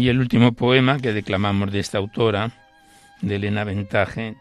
Y 0.00 0.08
el 0.08 0.18
último 0.18 0.52
poema 0.52 0.98
que 0.98 1.12
declamamos 1.12 1.70
de 1.70 1.80
esta 1.80 1.98
autora, 1.98 2.52
de 3.20 3.36
Elena 3.36 3.64
Ventaje, 3.64 4.34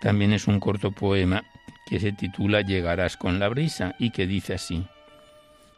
también 0.00 0.32
es 0.32 0.48
un 0.48 0.58
corto 0.58 0.90
poema 0.90 1.44
que 1.88 2.00
se 2.00 2.10
titula 2.10 2.62
Llegarás 2.62 3.16
con 3.16 3.38
la 3.38 3.48
brisa 3.48 3.94
y 4.00 4.10
que 4.10 4.26
dice 4.26 4.54
así. 4.54 4.84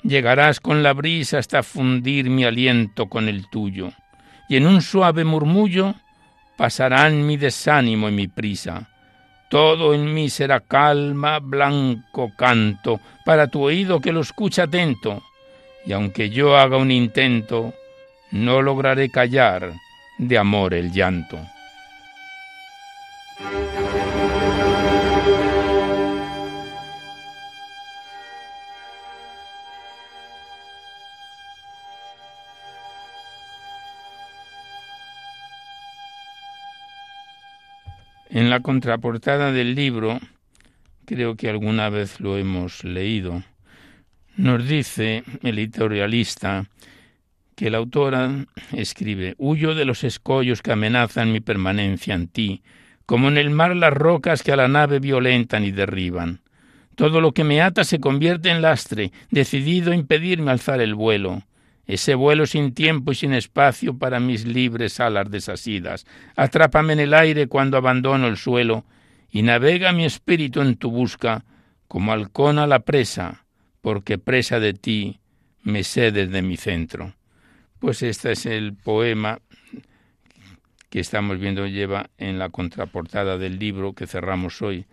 Llegarás 0.02 0.60
con 0.60 0.82
la 0.82 0.94
brisa 0.94 1.36
hasta 1.36 1.62
fundir 1.62 2.30
mi 2.30 2.44
aliento 2.44 3.10
con 3.10 3.28
el 3.28 3.50
tuyo, 3.50 3.92
y 4.48 4.56
en 4.56 4.66
un 4.66 4.80
suave 4.80 5.24
murmullo 5.24 5.94
pasarán 6.56 7.26
mi 7.26 7.36
desánimo 7.36 8.08
y 8.08 8.12
mi 8.12 8.28
prisa. 8.28 8.88
Todo 9.50 9.92
en 9.92 10.14
mí 10.14 10.30
será 10.30 10.60
calma, 10.60 11.38
blanco 11.38 12.32
canto, 12.34 12.98
para 13.26 13.48
tu 13.48 13.62
oído 13.62 14.00
que 14.00 14.10
lo 14.10 14.22
escucha 14.22 14.62
atento, 14.62 15.22
y 15.84 15.92
aunque 15.92 16.30
yo 16.30 16.56
haga 16.56 16.78
un 16.78 16.90
intento, 16.90 17.74
no 18.30 18.62
lograré 18.62 19.10
callar 19.10 19.74
de 20.18 20.38
amor 20.38 20.74
el 20.74 20.92
llanto. 20.92 21.38
En 38.30 38.50
la 38.50 38.60
contraportada 38.60 39.52
del 39.52 39.74
libro, 39.74 40.20
creo 41.06 41.34
que 41.34 41.48
alguna 41.48 41.88
vez 41.88 42.20
lo 42.20 42.36
hemos 42.36 42.84
leído, 42.84 43.42
nos 44.36 44.68
dice 44.68 45.24
el 45.42 45.58
editorialista 45.58 46.66
que 47.58 47.70
la 47.70 47.78
autora 47.78 48.46
escribe, 48.70 49.34
Huyo 49.36 49.74
de 49.74 49.84
los 49.84 50.04
escollos 50.04 50.62
que 50.62 50.70
amenazan 50.70 51.32
mi 51.32 51.40
permanencia 51.40 52.14
en 52.14 52.28
ti, 52.28 52.62
como 53.04 53.26
en 53.26 53.36
el 53.36 53.50
mar 53.50 53.74
las 53.74 53.92
rocas 53.92 54.44
que 54.44 54.52
a 54.52 54.56
la 54.56 54.68
nave 54.68 55.00
violentan 55.00 55.64
y 55.64 55.72
derriban. 55.72 56.40
Todo 56.94 57.20
lo 57.20 57.32
que 57.32 57.42
me 57.42 57.60
ata 57.60 57.82
se 57.82 57.98
convierte 57.98 58.50
en 58.50 58.62
lastre, 58.62 59.10
decidido 59.32 59.90
a 59.90 59.96
impedirme 59.96 60.52
alzar 60.52 60.80
el 60.80 60.94
vuelo. 60.94 61.42
Ese 61.84 62.14
vuelo 62.14 62.46
sin 62.46 62.74
tiempo 62.74 63.10
y 63.10 63.16
sin 63.16 63.32
espacio 63.32 63.98
para 63.98 64.20
mis 64.20 64.46
libres 64.46 65.00
alas 65.00 65.28
desasidas. 65.28 66.06
Atrápame 66.36 66.92
en 66.92 67.00
el 67.00 67.12
aire 67.12 67.48
cuando 67.48 67.76
abandono 67.76 68.28
el 68.28 68.36
suelo, 68.36 68.84
y 69.32 69.42
navega 69.42 69.92
mi 69.92 70.04
espíritu 70.04 70.60
en 70.60 70.76
tu 70.76 70.92
busca, 70.92 71.44
como 71.88 72.12
halcón 72.12 72.60
a 72.60 72.68
la 72.68 72.78
presa, 72.78 73.46
porque 73.80 74.16
presa 74.16 74.60
de 74.60 74.74
ti 74.74 75.18
me 75.64 75.82
sé 75.82 76.12
desde 76.12 76.40
mi 76.40 76.56
centro. 76.56 77.17
Pues 77.78 78.02
este 78.02 78.32
es 78.32 78.46
el 78.46 78.74
poema 78.74 79.40
que 80.90 81.00
estamos 81.00 81.38
viendo 81.38 81.66
lleva 81.66 82.10
en 82.18 82.38
la 82.38 82.48
contraportada 82.48 83.38
del 83.38 83.58
libro 83.58 83.92
que 83.92 84.06
cerramos 84.06 84.62
hoy 84.62 84.86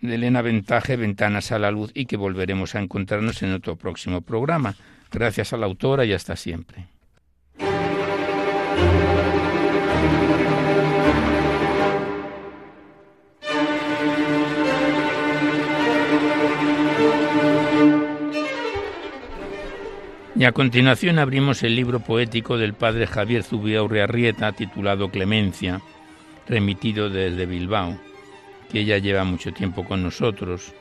de 0.00 0.16
Elena 0.16 0.42
Ventaje, 0.42 0.96
Ventanas 0.96 1.50
a 1.50 1.58
la 1.58 1.70
Luz, 1.70 1.90
y 1.94 2.04
que 2.04 2.18
volveremos 2.18 2.74
a 2.74 2.80
encontrarnos 2.80 3.42
en 3.42 3.52
otro 3.52 3.76
próximo 3.76 4.20
programa. 4.20 4.74
Gracias 5.10 5.52
a 5.52 5.56
la 5.56 5.66
autora 5.66 6.04
y 6.04 6.12
hasta 6.12 6.36
siempre. 6.36 6.93
A 20.46 20.52
continuación 20.52 21.18
abrimos 21.18 21.62
el 21.62 21.74
libro 21.74 22.00
poético 22.00 22.58
del 22.58 22.74
padre 22.74 23.06
Javier 23.06 23.42
Zubiaurre 23.42 24.02
Arrieta 24.02 24.52
titulado 24.52 25.08
Clemencia, 25.08 25.80
remitido 26.46 27.08
desde 27.08 27.46
Bilbao, 27.46 27.98
que 28.70 28.84
ya 28.84 28.98
lleva 28.98 29.24
mucho 29.24 29.54
tiempo 29.54 29.86
con 29.86 30.02
nosotros, 30.02 30.74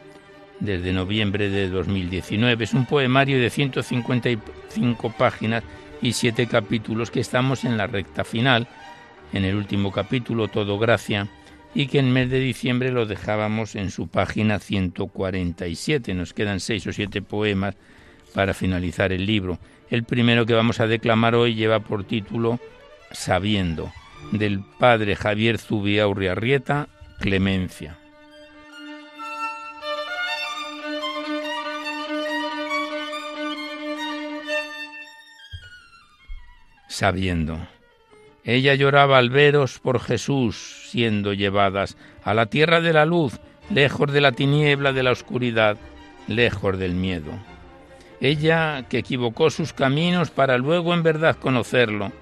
desde 0.60 0.92
noviembre 0.92 1.50
de 1.50 1.70
2019. 1.70 2.62
Es 2.62 2.74
un 2.74 2.86
poemario 2.86 3.40
de 3.40 3.50
155 3.50 5.14
páginas 5.18 5.64
y 6.02 6.12
siete 6.12 6.48
capítulos 6.48 7.10
que 7.10 7.22
estamos 7.22 7.64
en 7.64 7.78
la 7.78 7.88
recta 7.88 8.26
final, 8.26 8.68
en 9.32 9.46
el 9.46 9.56
último 9.56 9.94
capítulo, 9.94 10.50
Todo 10.50 10.78
Gracia, 10.78 11.30
y 11.74 11.88
que 11.88 12.00
en 12.00 12.12
mes 12.12 12.30
de 12.30 12.40
diciembre 12.40 12.92
lo 12.92 13.06
dejábamos 13.06 13.76
en 13.76 13.92
su 13.92 14.10
página 14.10 14.60
147. 14.60 16.14
Nos 16.16 16.34
quedan 16.34 16.60
seis 16.60 16.86
o 16.86 16.92
siete 16.92 17.22
poemas 17.22 17.78
para 18.34 18.54
finalizar 18.54 19.12
el 19.12 19.26
libro. 19.26 19.60
El 19.90 20.04
primero 20.04 20.46
que 20.46 20.54
vamos 20.54 20.80
a 20.80 20.88
declamar 20.88 21.36
hoy 21.36 21.56
lleva 21.56 21.80
por 21.80 22.04
título 22.04 22.60
Sabiendo, 23.12 23.92
del 24.32 24.64
padre 24.80 25.16
Javier 25.16 25.58
Zubiaurri 25.58 26.28
Arrieta, 26.28 26.88
Clemencia. 27.20 27.98
Sabiendo. 36.88 37.60
Ella 38.44 38.76
lloraba 38.76 39.18
al 39.18 39.30
veros 39.30 39.80
por 39.80 40.00
Jesús 40.00 40.90
siendo 40.90 41.34
llevadas 41.34 41.98
a 42.24 42.34
la 42.34 42.48
tierra 42.48 42.82
de 42.82 42.94
la 42.94 43.06
luz, 43.06 43.40
lejos 43.70 44.12
de 44.12 44.22
la 44.22 44.34
tiniebla 44.34 44.92
de 44.92 45.02
la 45.04 45.12
oscuridad, 45.12 45.78
lejos 46.28 46.78
del 46.78 46.94
miedo 46.94 47.32
ella 48.24 48.86
que 48.88 49.00
equivocó 49.00 49.50
sus 49.50 49.74
caminos 49.74 50.32
para 50.32 50.58
luego 50.58 50.94
en 50.94 51.04
verdad 51.04 51.36
conocerlo 51.36 52.14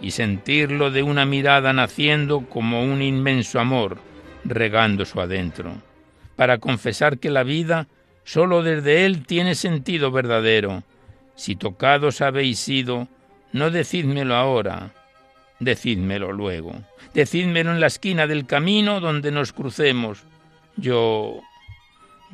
y 0.00 0.12
sentirlo 0.12 0.90
de 0.90 1.02
una 1.02 1.26
mirada 1.26 1.74
naciendo 1.74 2.46
como 2.48 2.82
un 2.82 3.02
inmenso 3.02 3.60
amor 3.60 3.98
regando 4.44 5.04
su 5.04 5.20
adentro, 5.20 5.74
para 6.34 6.58
confesar 6.58 7.18
que 7.18 7.28
la 7.28 7.42
vida 7.42 7.88
sólo 8.24 8.62
desde 8.62 9.04
él 9.04 9.26
tiene 9.26 9.54
sentido 9.54 10.10
verdadero. 10.10 10.82
Si 11.34 11.56
tocados 11.56 12.22
habéis 12.22 12.58
sido, 12.58 13.06
no 13.52 13.70
decídmelo 13.70 14.36
ahora, 14.36 14.92
decídmelo 15.60 16.32
luego, 16.32 16.74
decídmelo 17.12 17.72
en 17.72 17.80
la 17.80 17.88
esquina 17.88 18.26
del 18.26 18.46
camino 18.46 19.00
donde 19.00 19.30
nos 19.30 19.52
crucemos. 19.52 20.22
Yo 20.76 21.42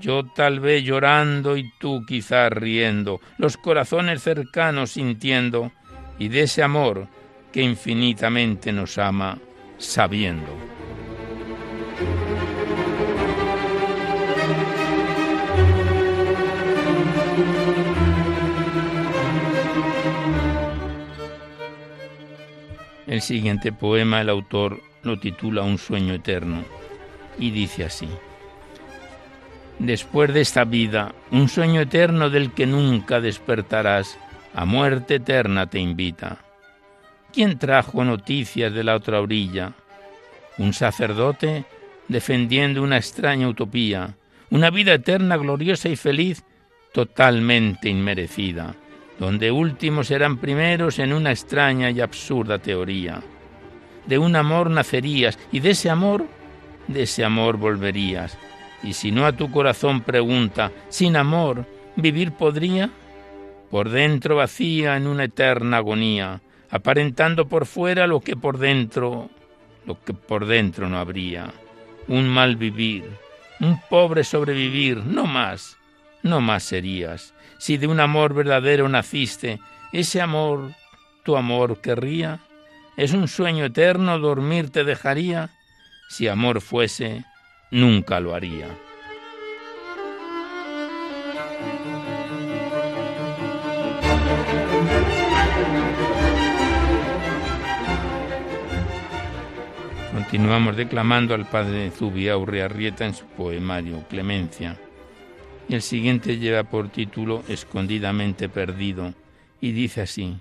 yo 0.01 0.25
tal 0.25 0.61
vez 0.61 0.83
llorando 0.83 1.57
y 1.57 1.71
tú 1.79 2.05
quizás 2.07 2.51
riendo, 2.51 3.21
los 3.37 3.57
corazones 3.57 4.23
cercanos 4.23 4.93
sintiendo, 4.93 5.73
y 6.19 6.29
de 6.29 6.43
ese 6.43 6.63
amor 6.63 7.07
que 7.53 7.63
infinitamente 7.63 8.73
nos 8.73 8.99
ama, 8.99 9.39
sabiendo. 9.79 10.57
El 23.07 23.23
siguiente 23.23 23.73
poema 23.73 24.21
el 24.21 24.29
autor 24.29 24.81
lo 25.03 25.19
titula 25.19 25.63
Un 25.63 25.79
sueño 25.79 26.15
eterno 26.15 26.63
y 27.39 27.51
dice 27.51 27.85
así. 27.85 28.09
Después 29.81 30.35
de 30.35 30.43
esta 30.43 30.65
vida, 30.65 31.15
un 31.31 31.49
sueño 31.49 31.81
eterno 31.81 32.29
del 32.29 32.53
que 32.53 32.67
nunca 32.67 33.19
despertarás, 33.19 34.19
a 34.55 34.67
muerte 34.67 35.15
eterna 35.15 35.71
te 35.71 35.79
invita. 35.79 36.37
¿Quién 37.33 37.59
trajo 37.59 38.05
noticias 38.05 38.75
de 38.75 38.85
la 38.85 38.95
otra 38.95 39.23
orilla? 39.23 39.73
Un 40.59 40.75
sacerdote 40.75 41.65
defendiendo 42.09 42.83
una 42.83 42.99
extraña 42.99 43.49
utopía, 43.49 44.17
una 44.51 44.69
vida 44.69 44.93
eterna, 44.93 45.39
gloriosa 45.39 45.89
y 45.89 45.97
feliz, 45.97 46.45
totalmente 46.93 47.89
inmerecida, 47.89 48.75
donde 49.19 49.51
últimos 49.51 50.09
serán 50.09 50.37
primeros 50.37 50.99
en 50.99 51.15
una 51.15 51.31
extraña 51.31 51.91
y 51.91 52.03
absurda 52.03 52.59
teoría. 52.59 53.23
De 54.05 54.19
un 54.19 54.37
amor 54.37 54.69
nacerías 54.69 55.39
y 55.51 55.61
de 55.61 55.71
ese 55.71 55.89
amor, 55.89 56.27
de 56.87 57.05
ese 57.05 57.25
amor 57.25 57.57
volverías. 57.57 58.37
Y 58.83 58.95
si 58.95 59.13
no 59.13 59.27
a 59.27 59.33
tu 59.33 59.51
corazón 59.51 60.01
pregunta, 60.03 60.73
sin 60.89 61.17
amor, 61.17 61.67
¿vivir 61.97 62.33
podría? 62.33 62.91
Por 63.71 63.91
dentro 63.91 64.37
vacía 64.37 64.97
en 64.97 65.07
una 65.07 65.25
eterna 65.25 65.79
agonía, 65.79 66.41
aparentando 66.71 67.47
por 67.47 67.67
fuera 67.67 68.07
lo 68.07 68.21
que 68.21 68.37
por 68.37 68.59
dentro, 68.59 69.31
lo 69.87 70.03
que 70.03 70.15
por 70.15 70.47
dentro 70.47 70.89
no 70.89 70.99
habría. 70.99 71.53
Un 72.09 72.29
mal 72.29 72.57
vivir, 72.57 73.05
un 73.61 73.81
pobre 73.89 74.25
sobrevivir, 74.25 74.99
no 74.99 75.27
más, 75.27 75.77
no 76.23 76.41
más 76.41 76.63
serías. 76.63 77.35
Si 77.59 77.77
de 77.77 77.87
un 77.87 78.01
amor 78.01 78.35
verdadero 78.35 78.89
naciste, 78.89 79.61
ese 79.93 80.21
amor, 80.21 80.73
tu 81.25 81.37
amor 81.37 81.81
querría. 81.81 82.41
Es 82.97 83.13
un 83.13 83.29
sueño 83.29 83.67
eterno, 83.67 84.19
dormir 84.19 84.71
te 84.71 84.85
dejaría. 84.85 85.51
Si 86.09 86.27
amor 86.27 86.61
fuese, 86.61 87.25
nunca 87.71 88.21
lo 88.21 88.35
haría. 88.35 88.69
Continuamos 100.13 100.77
declamando 100.77 101.35
al 101.35 101.47
padre 101.47 101.91
Zubiaurre 101.91 102.63
Arrieta 102.63 103.05
en 103.05 103.15
su 103.15 103.25
poemario 103.25 104.05
Clemencia. 104.09 104.77
El 105.69 105.83
siguiente 105.83 106.39
lleva 106.39 106.65
por 106.65 106.89
título 106.89 107.43
Escondidamente 107.49 108.49
perdido 108.49 109.13
y 109.61 109.73
dice 109.73 110.03
así: 110.03 110.37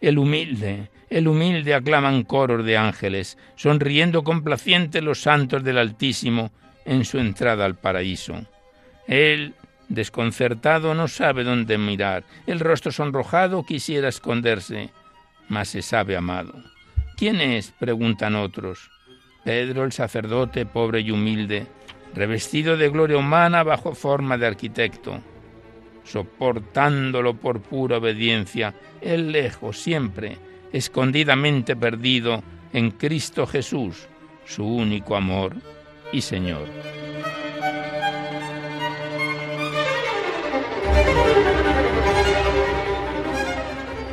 El 0.00 0.18
humilde, 0.18 0.88
el 1.12 1.28
humilde 1.28 1.74
aclaman 1.74 2.22
coros 2.22 2.64
de 2.64 2.78
ángeles, 2.78 3.36
sonriendo 3.54 4.24
complaciente 4.24 5.02
los 5.02 5.20
santos 5.20 5.62
del 5.62 5.76
Altísimo 5.76 6.52
en 6.86 7.04
su 7.04 7.18
entrada 7.18 7.66
al 7.66 7.74
paraíso. 7.74 8.46
Él, 9.06 9.54
desconcertado, 9.90 10.94
no 10.94 11.08
sabe 11.08 11.44
dónde 11.44 11.76
mirar, 11.76 12.24
el 12.46 12.60
rostro 12.60 12.92
sonrojado 12.92 13.62
quisiera 13.62 14.08
esconderse, 14.08 14.88
mas 15.50 15.68
se 15.68 15.82
sabe 15.82 16.16
amado. 16.16 16.54
¿Quién 17.18 17.42
es? 17.42 17.72
preguntan 17.72 18.34
otros. 18.34 18.90
Pedro 19.44 19.84
el 19.84 19.92
sacerdote 19.92 20.64
pobre 20.64 21.00
y 21.00 21.10
humilde, 21.10 21.66
revestido 22.14 22.78
de 22.78 22.88
gloria 22.88 23.18
humana 23.18 23.62
bajo 23.64 23.94
forma 23.94 24.38
de 24.38 24.46
arquitecto, 24.46 25.20
soportándolo 26.04 27.34
por 27.34 27.60
pura 27.60 27.98
obediencia, 27.98 28.74
él 29.02 29.30
lejos 29.30 29.78
siempre, 29.78 30.38
escondidamente 30.72 31.76
perdido 31.76 32.42
en 32.72 32.90
Cristo 32.90 33.46
Jesús, 33.46 34.08
su 34.44 34.64
único 34.64 35.16
amor 35.16 35.54
y 36.12 36.22
Señor. 36.22 36.66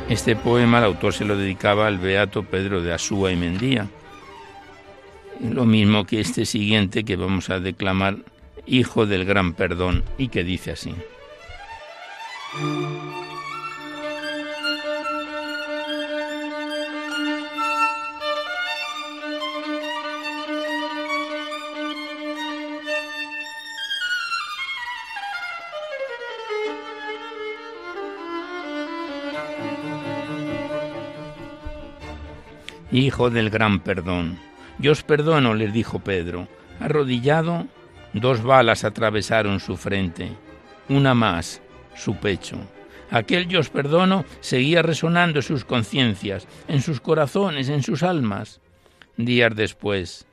Este 0.08 0.34
poema 0.34 0.78
el 0.78 0.84
autor 0.84 1.14
se 1.14 1.24
lo 1.24 1.36
dedicaba 1.36 1.86
al 1.86 1.98
beato 1.98 2.42
Pedro 2.42 2.82
de 2.82 2.92
Asúa 2.92 3.30
y 3.30 3.36
Mendía, 3.36 3.88
lo 5.40 5.64
mismo 5.64 6.04
que 6.04 6.20
este 6.20 6.44
siguiente 6.46 7.04
que 7.04 7.16
vamos 7.16 7.48
a 7.48 7.60
declamar, 7.60 8.16
Hijo 8.66 9.06
del 9.06 9.24
Gran 9.24 9.54
Perdón, 9.54 10.02
y 10.18 10.28
que 10.28 10.42
dice 10.42 10.72
así. 10.72 10.94
Hijo 32.92 33.30
del 33.30 33.50
Gran 33.50 33.80
Perdón 33.80 34.38
yo 34.80 34.92
os 34.92 35.02
perdono, 35.02 35.54
les 35.54 35.72
dijo 35.74 35.98
Pedro. 35.98 36.48
Arrodillado, 36.80 37.66
dos 38.14 38.42
balas 38.42 38.84
atravesaron 38.84 39.60
su 39.60 39.76
frente, 39.76 40.32
una 40.88 41.14
más, 41.14 41.60
su 41.94 42.16
pecho. 42.16 42.56
Aquel 43.10 43.46
yo 43.46 43.60
os 43.60 43.68
perdono 43.68 44.24
seguía 44.40 44.80
resonando 44.80 45.40
en 45.40 45.42
sus 45.42 45.66
conciencias, 45.66 46.48
en 46.66 46.80
sus 46.80 47.00
corazones, 47.00 47.68
en 47.68 47.82
sus 47.82 48.02
almas. 48.02 48.62
Días 49.18 49.54
después, 49.54 50.26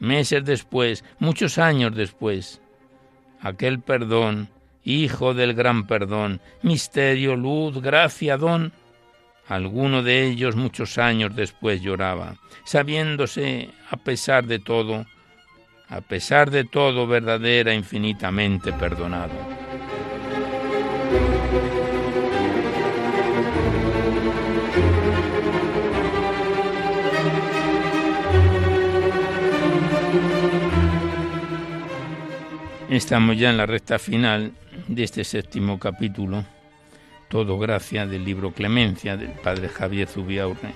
meses 0.00 0.44
después, 0.44 1.02
muchos 1.18 1.56
años 1.56 1.94
después, 1.94 2.60
aquel 3.40 3.80
perdón, 3.80 4.50
hijo 4.84 5.32
del 5.32 5.54
gran 5.54 5.86
perdón, 5.86 6.42
misterio, 6.60 7.36
luz, 7.36 7.80
gracia, 7.80 8.36
don, 8.36 8.74
Alguno 9.46 10.02
de 10.02 10.26
ellos 10.26 10.56
muchos 10.56 10.96
años 10.96 11.36
después 11.36 11.82
lloraba, 11.82 12.36
sabiéndose, 12.64 13.68
a 13.90 13.98
pesar 13.98 14.46
de 14.46 14.58
todo, 14.58 15.04
a 15.88 16.00
pesar 16.00 16.50
de 16.50 16.64
todo, 16.64 17.06
verdadera, 17.06 17.74
infinitamente 17.74 18.72
perdonado. 18.72 19.34
Estamos 32.88 33.36
ya 33.36 33.50
en 33.50 33.58
la 33.58 33.66
recta 33.66 33.98
final 33.98 34.52
de 34.88 35.02
este 35.02 35.24
séptimo 35.24 35.78
capítulo 35.78 36.46
todo 37.34 37.58
gracia 37.58 38.06
del 38.06 38.24
libro 38.24 38.52
Clemencia 38.52 39.16
del 39.16 39.30
padre 39.30 39.68
Javier 39.68 40.06
Zubiaurre. 40.06 40.72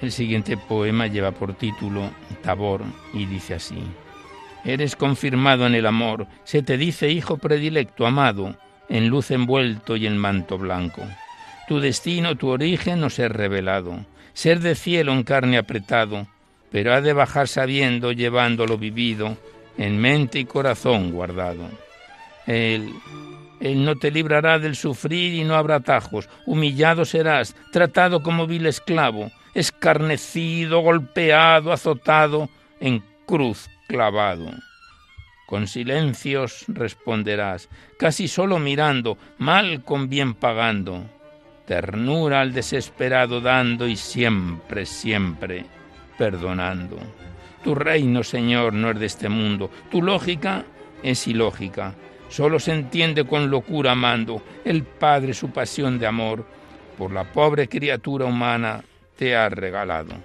El 0.00 0.12
siguiente 0.12 0.56
poema 0.56 1.08
lleva 1.08 1.32
por 1.32 1.54
título 1.54 2.12
Tabor 2.44 2.82
y 3.12 3.26
dice 3.26 3.54
así: 3.54 3.82
Eres 4.64 4.94
confirmado 4.94 5.66
en 5.66 5.74
el 5.74 5.86
amor, 5.86 6.28
se 6.44 6.62
te 6.62 6.78
dice 6.78 7.10
hijo 7.10 7.38
predilecto, 7.38 8.06
amado, 8.06 8.54
en 8.88 9.08
luz 9.08 9.32
envuelto 9.32 9.96
y 9.96 10.06
en 10.06 10.16
manto 10.16 10.58
blanco. 10.58 11.02
Tu 11.66 11.80
destino, 11.80 12.36
tu 12.36 12.50
origen 12.50 13.00
no 13.00 13.10
ser 13.10 13.32
revelado, 13.32 14.06
ser 14.32 14.60
de 14.60 14.76
cielo 14.76 15.12
en 15.12 15.24
carne 15.24 15.58
apretado, 15.58 16.28
pero 16.70 16.94
ha 16.94 17.00
de 17.00 17.14
bajar 17.14 17.48
sabiendo, 17.48 18.12
llevando 18.12 18.64
lo 18.64 18.78
vivido, 18.78 19.38
en 19.76 19.98
mente 19.98 20.38
y 20.38 20.44
corazón 20.44 21.10
guardado. 21.10 21.68
El 22.46 22.92
él 23.64 23.84
no 23.84 23.96
te 23.96 24.10
librará 24.10 24.58
del 24.58 24.76
sufrir 24.76 25.32
y 25.34 25.42
no 25.42 25.54
habrá 25.54 25.76
atajos. 25.76 26.28
Humillado 26.44 27.04
serás, 27.04 27.56
tratado 27.72 28.22
como 28.22 28.46
vil 28.46 28.66
esclavo, 28.66 29.30
escarnecido, 29.54 30.80
golpeado, 30.80 31.72
azotado, 31.72 32.50
en 32.80 33.02
cruz 33.26 33.70
clavado. 33.88 34.50
Con 35.46 35.66
silencios 35.66 36.64
responderás, 36.68 37.70
casi 37.98 38.28
solo 38.28 38.58
mirando, 38.58 39.16
mal 39.38 39.82
con 39.82 40.10
bien 40.10 40.34
pagando. 40.34 41.04
Ternura 41.66 42.42
al 42.42 42.52
desesperado 42.52 43.40
dando 43.40 43.88
y 43.88 43.96
siempre, 43.96 44.84
siempre 44.84 45.64
perdonando. 46.18 46.98
Tu 47.62 47.74
reino, 47.74 48.22
Señor, 48.22 48.74
no 48.74 48.90
es 48.90 48.98
de 48.98 49.06
este 49.06 49.30
mundo. 49.30 49.70
Tu 49.90 50.02
lógica 50.02 50.64
es 51.02 51.26
ilógica. 51.26 51.94
Solo 52.34 52.58
se 52.58 52.72
entiende 52.72 53.24
con 53.24 53.48
locura 53.48 53.92
amando 53.92 54.42
el 54.64 54.82
Padre 54.82 55.34
su 55.34 55.50
pasión 55.50 56.00
de 56.00 56.08
amor 56.08 56.44
por 56.98 57.12
la 57.12 57.22
pobre 57.32 57.68
criatura 57.68 58.24
humana 58.24 58.82
te 59.16 59.36
ha 59.36 59.48
regalado. 59.48 60.16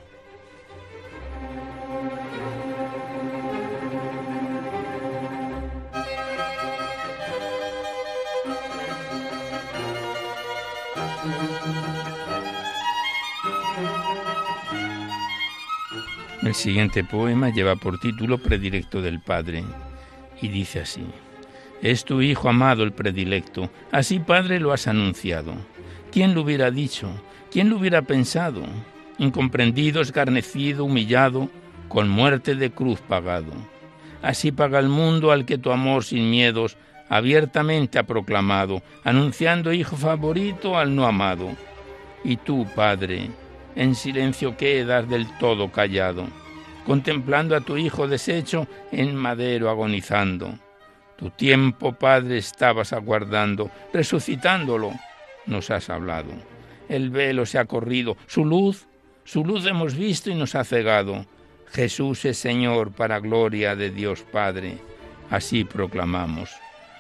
El 16.42 16.56
siguiente 16.56 17.04
poema 17.04 17.52
lleva 17.52 17.76
por 17.76 18.00
título 18.00 18.40
Predilecto 18.40 19.00
del 19.00 19.22
Padre 19.22 19.64
y 20.42 20.48
dice 20.48 20.80
así. 20.80 21.06
Es 21.82 22.04
tu 22.04 22.22
Hijo 22.22 22.50
amado 22.50 22.84
el 22.84 22.92
predilecto, 22.92 23.70
así 23.92 24.20
Padre 24.20 24.60
lo 24.60 24.74
has 24.74 24.88
anunciado. 24.88 25.54
¿Quién 26.12 26.34
lo 26.34 26.42
hubiera 26.42 26.72
dicho? 26.72 27.10
¿Quién 27.52 27.70
lo 27.70 27.78
hubiera 27.78 28.02
pensado? 28.02 28.64
Incomprendido, 29.18 30.02
escarnecido, 30.02 30.84
humillado, 30.84 31.50
con 31.88 32.10
muerte 32.10 32.56
de 32.56 32.72
cruz 32.72 33.00
pagado. 33.00 33.54
Así 34.22 34.52
paga 34.52 34.80
el 34.80 34.90
mundo 34.90 35.32
al 35.32 35.46
que 35.46 35.58
tu 35.58 35.72
amor 35.72 36.04
sin 36.04 36.30
miedos 36.30 36.78
abiertamente 37.08 37.98
ha 37.98 38.04
proclamado, 38.04 38.84
anunciando 39.04 39.72
hijo 39.72 39.96
favorito 39.96 40.78
al 40.78 40.96
no 40.96 41.06
amado. 41.06 41.56
Y 42.24 42.36
tú, 42.38 42.68
Padre, 42.76 43.30
en 43.76 43.96
silencio 43.96 44.58
quedas 44.58 45.10
del 45.10 45.28
todo 45.38 45.72
callado, 45.72 46.28
contemplando 46.86 47.56
a 47.56 47.62
tu 47.62 47.78
hijo 47.78 48.08
deshecho 48.08 48.68
en 48.92 49.16
madero 49.16 49.70
agonizando. 49.70 50.54
Tu 51.20 51.30
tiempo, 51.32 51.92
Padre, 51.94 52.38
estabas 52.38 52.94
aguardando, 52.94 53.70
resucitándolo, 53.94 54.94
nos 55.46 55.70
has 55.70 55.90
hablado. 55.90 56.32
El 56.88 57.10
velo 57.10 57.46
se 57.46 57.60
ha 57.60 57.66
corrido, 57.66 58.16
su 58.26 58.46
luz, 58.46 58.88
su 59.26 59.44
luz 59.44 59.66
hemos 59.66 59.96
visto 59.96 60.30
y 60.30 60.36
nos 60.36 60.56
ha 60.56 60.64
cegado. 60.64 61.26
Jesús 61.68 62.26
es 62.26 62.38
Señor 62.38 62.94
para 62.94 63.20
gloria 63.20 63.76
de 63.76 63.92
Dios 63.92 64.22
Padre. 64.22 64.78
Así 65.30 65.66
proclamamos. 65.66 66.52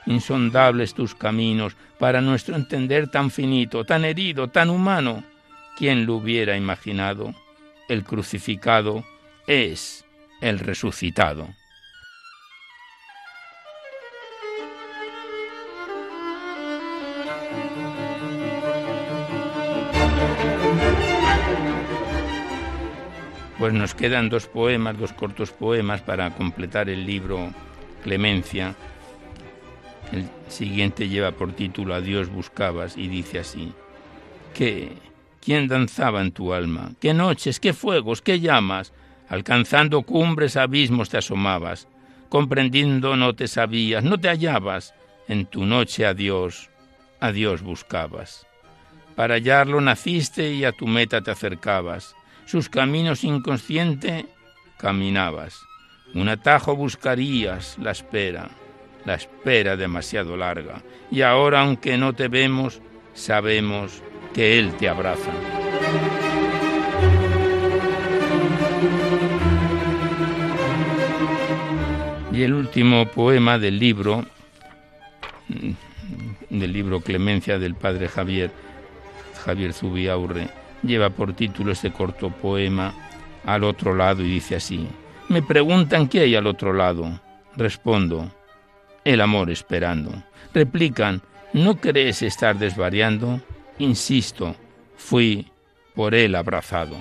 Insondables 0.05 0.93
tus 0.93 1.15
caminos 1.15 1.77
para 1.97 2.21
nuestro 2.21 2.55
entender 2.55 3.09
tan 3.09 3.31
finito, 3.31 3.85
tan 3.85 4.05
herido, 4.05 4.49
tan 4.49 4.69
humano 4.69 5.23
¿Quién 5.79 6.05
lo 6.05 6.15
hubiera 6.15 6.57
imaginado? 6.57 7.33
El 7.87 8.03
crucificado 8.03 9.05
es 9.47 10.03
el 10.41 10.59
resucitado. 10.59 11.47
Pues 23.69 23.77
nos 23.79 23.93
quedan 23.93 24.29
dos 24.29 24.47
poemas, 24.47 24.97
dos 24.97 25.13
cortos 25.13 25.51
poemas 25.51 26.01
para 26.01 26.31
completar 26.31 26.89
el 26.89 27.05
libro 27.05 27.53
Clemencia. 28.01 28.73
El 30.11 30.27
siguiente 30.47 31.07
lleva 31.07 31.33
por 31.33 31.53
título 31.53 31.93
A 31.93 32.01
Dios 32.01 32.31
buscabas 32.31 32.97
y 32.97 33.07
dice 33.07 33.37
así, 33.37 33.71
que 34.55 34.91
¿Quién 35.39 35.67
danzaba 35.67 36.21
en 36.21 36.31
tu 36.31 36.51
alma? 36.51 36.93
¿Qué 36.99 37.13
noches, 37.13 37.59
qué 37.59 37.73
fuegos, 37.73 38.23
qué 38.23 38.39
llamas? 38.39 38.91
Alcanzando 39.27 40.01
cumbres, 40.01 40.57
abismos 40.57 41.09
te 41.09 41.19
asomabas. 41.19 41.87
Comprendiendo 42.27 43.15
no 43.17 43.35
te 43.35 43.47
sabías, 43.47 44.03
no 44.03 44.17
te 44.17 44.29
hallabas. 44.29 44.95
En 45.27 45.45
tu 45.45 45.67
noche 45.67 46.07
a 46.07 46.15
Dios, 46.15 46.71
a 47.19 47.31
Dios 47.31 47.61
buscabas. 47.61 48.47
Para 49.15 49.35
hallarlo 49.35 49.79
naciste 49.79 50.53
y 50.53 50.65
a 50.65 50.71
tu 50.71 50.87
meta 50.87 51.21
te 51.21 51.29
acercabas. 51.29 52.15
Sus 52.49 52.67
caminos 52.67 53.23
inconsciente 53.23 54.25
caminabas. 54.79 55.67
Un 56.15 56.29
atajo 56.29 56.75
buscarías, 56.75 57.77
la 57.77 57.91
espera, 57.91 58.49
la 59.05 59.13
espera 59.13 59.77
demasiado 59.77 60.35
larga. 60.35 60.81
Y 61.11 61.21
ahora, 61.21 61.61
aunque 61.61 61.95
no 61.99 62.13
te 62.13 62.27
vemos, 62.27 62.81
sabemos 63.13 64.01
que 64.33 64.57
Él 64.57 64.73
te 64.77 64.89
abraza. 64.89 65.29
Y 72.33 72.41
el 72.41 72.55
último 72.55 73.05
poema 73.09 73.59
del 73.59 73.77
libro, 73.77 74.25
del 76.49 76.73
libro 76.73 77.01
Clemencia 77.01 77.59
del 77.59 77.75
padre 77.75 78.07
Javier, 78.07 78.49
Javier 79.45 79.71
Zubiaurre, 79.71 80.58
lleva 80.83 81.09
por 81.09 81.33
título 81.33 81.71
este 81.71 81.91
corto 81.91 82.29
poema 82.29 82.93
Al 83.45 83.63
otro 83.63 83.95
lado 83.95 84.23
y 84.23 84.29
dice 84.29 84.55
así. 84.55 84.87
Me 85.27 85.41
preguntan 85.41 86.07
qué 86.07 86.21
hay 86.21 86.35
al 86.35 86.47
otro 86.47 86.73
lado. 86.73 87.19
Respondo, 87.55 88.31
el 89.03 89.21
amor 89.21 89.49
esperando. 89.49 90.11
Replican, 90.53 91.21
¿no 91.53 91.77
crees 91.77 92.21
estar 92.21 92.57
desvariando? 92.57 93.41
Insisto, 93.77 94.55
fui 94.97 95.51
por 95.95 96.15
él 96.15 96.35
abrazado. 96.35 96.97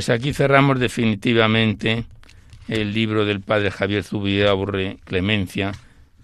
Pues 0.00 0.08
aquí 0.08 0.32
cerramos 0.32 0.80
definitivamente 0.80 2.06
el 2.68 2.94
libro 2.94 3.26
del 3.26 3.42
padre 3.42 3.70
Javier 3.70 4.02
Zubiaurre 4.02 4.96
Clemencia, 5.04 5.72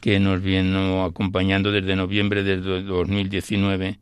que 0.01 0.18
nos 0.18 0.41
viene 0.41 1.05
acompañando 1.05 1.70
desde 1.70 1.95
noviembre 1.95 2.43
de 2.43 2.57
2019. 2.57 3.99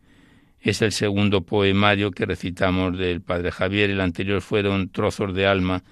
Es 0.61 0.81
el 0.81 0.93
segundo 0.93 1.41
poemario 1.41 2.13
que 2.13 2.25
recitamos 2.25 2.97
del 2.97 3.21
Padre 3.21 3.51
Javier. 3.51 3.91
El 3.91 4.01
anterior 4.01 4.43
fueron 4.43 4.91
Trozos 4.91 5.35
de 5.35 5.49
Alma 5.49 5.83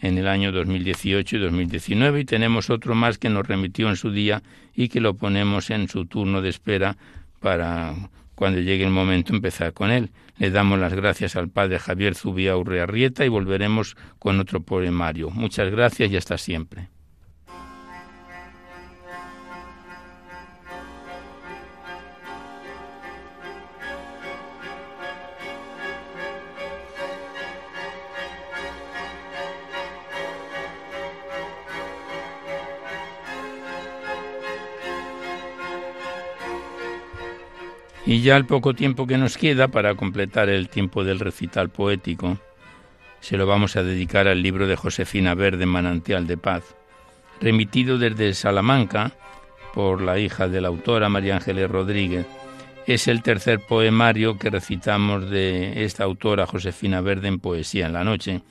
en 0.00 0.18
el 0.18 0.28
año 0.28 0.52
2018 0.52 1.34
y 1.34 1.40
2019 1.40 2.20
y 2.20 2.24
tenemos 2.24 2.70
otro 2.70 2.94
más 2.94 3.18
que 3.18 3.28
nos 3.28 3.44
remitió 3.44 3.88
en 3.88 3.96
su 3.96 4.12
día 4.12 4.40
y 4.72 4.88
que 4.88 5.00
lo 5.00 5.14
ponemos 5.14 5.70
en 5.70 5.88
su 5.88 6.06
turno 6.06 6.42
de 6.42 6.50
espera 6.50 6.96
para 7.40 7.92
cuando 8.34 8.60
llegue 8.60 8.84
el 8.84 8.90
momento 8.90 9.34
empezar 9.34 9.72
con 9.72 9.90
él. 9.90 10.10
Le 10.38 10.50
damos 10.50 10.78
las 10.78 10.94
gracias 10.94 11.36
al 11.36 11.48
Padre 11.48 11.78
Javier 11.78 12.14
Zubia 12.14 12.56
Urrearrieta 12.56 13.24
y 13.24 13.28
volveremos 13.28 13.96
con 14.18 14.40
otro 14.40 14.62
poemario. 14.62 15.30
Muchas 15.30 15.70
gracias 15.70 16.10
y 16.10 16.16
hasta 16.16 16.38
siempre. 16.38 16.91
Y 38.04 38.22
ya 38.22 38.36
el 38.36 38.46
poco 38.46 38.74
tiempo 38.74 39.06
que 39.06 39.16
nos 39.16 39.36
queda 39.36 39.68
para 39.68 39.94
completar 39.94 40.48
el 40.48 40.68
tiempo 40.68 41.04
del 41.04 41.20
recital 41.20 41.70
poético, 41.70 42.38
se 43.20 43.36
lo 43.36 43.46
vamos 43.46 43.76
a 43.76 43.84
dedicar 43.84 44.26
al 44.26 44.42
libro 44.42 44.66
de 44.66 44.74
Josefina 44.74 45.34
Verde, 45.34 45.66
Manantial 45.66 46.26
de 46.26 46.36
Paz, 46.36 46.74
remitido 47.40 47.98
desde 47.98 48.34
Salamanca 48.34 49.12
por 49.72 50.02
la 50.02 50.18
hija 50.18 50.48
de 50.48 50.60
la 50.60 50.68
autora 50.68 51.08
María 51.08 51.36
Ángeles 51.36 51.70
Rodríguez. 51.70 52.26
Es 52.88 53.06
el 53.06 53.22
tercer 53.22 53.60
poemario 53.60 54.36
que 54.36 54.50
recitamos 54.50 55.30
de 55.30 55.84
esta 55.84 56.02
autora 56.02 56.46
Josefina 56.46 57.00
Verde 57.00 57.28
en 57.28 57.38
Poesía 57.38 57.86
en 57.86 57.92
la 57.92 58.02
Noche 58.02 58.42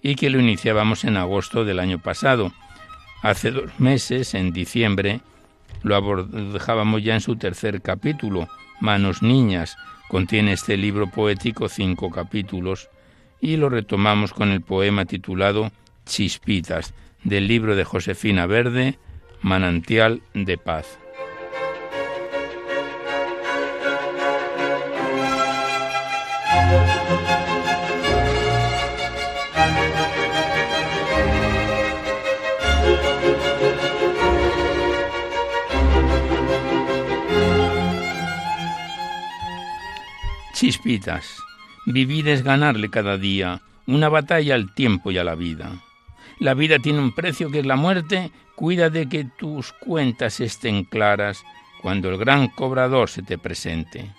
y 0.00 0.14
que 0.14 0.30
lo 0.30 0.38
iniciábamos 0.38 1.02
en 1.02 1.16
agosto 1.16 1.64
del 1.64 1.80
año 1.80 1.98
pasado. 1.98 2.52
Hace 3.22 3.50
dos 3.50 3.78
meses, 3.78 4.34
en 4.34 4.52
diciembre, 4.52 5.20
lo 5.82 5.96
abordábamos 5.96 7.02
ya 7.02 7.14
en 7.14 7.20
su 7.20 7.36
tercer 7.36 7.82
capítulo, 7.82 8.48
Manos 8.80 9.22
Niñas. 9.22 9.76
Contiene 10.08 10.52
este 10.52 10.76
libro 10.76 11.08
poético 11.08 11.68
cinco 11.68 12.10
capítulos 12.10 12.88
y 13.40 13.56
lo 13.56 13.68
retomamos 13.68 14.32
con 14.32 14.50
el 14.50 14.60
poema 14.60 15.04
titulado 15.04 15.70
Chispitas 16.04 16.94
del 17.24 17.46
libro 17.46 17.76
de 17.76 17.84
Josefina 17.84 18.46
Verde, 18.46 18.98
Manantial 19.42 20.22
de 20.34 20.58
Paz. 20.58 20.98
Vivir 41.86 42.28
es 42.28 42.42
ganarle 42.42 42.90
cada 42.90 43.16
día, 43.16 43.62
una 43.86 44.08
batalla 44.08 44.54
al 44.54 44.74
tiempo 44.74 45.10
y 45.10 45.18
a 45.18 45.24
la 45.24 45.34
vida. 45.34 45.72
La 46.38 46.54
vida 46.54 46.78
tiene 46.78 47.00
un 47.00 47.14
precio 47.14 47.50
que 47.50 47.60
es 47.60 47.66
la 47.66 47.76
muerte, 47.76 48.30
cuida 48.54 48.90
de 48.90 49.08
que 49.08 49.24
tus 49.24 49.72
cuentas 49.72 50.40
estén 50.40 50.84
claras 50.84 51.42
cuando 51.80 52.10
el 52.10 52.18
gran 52.18 52.48
cobrador 52.48 53.08
se 53.08 53.22
te 53.22 53.38
presente. 53.38 54.10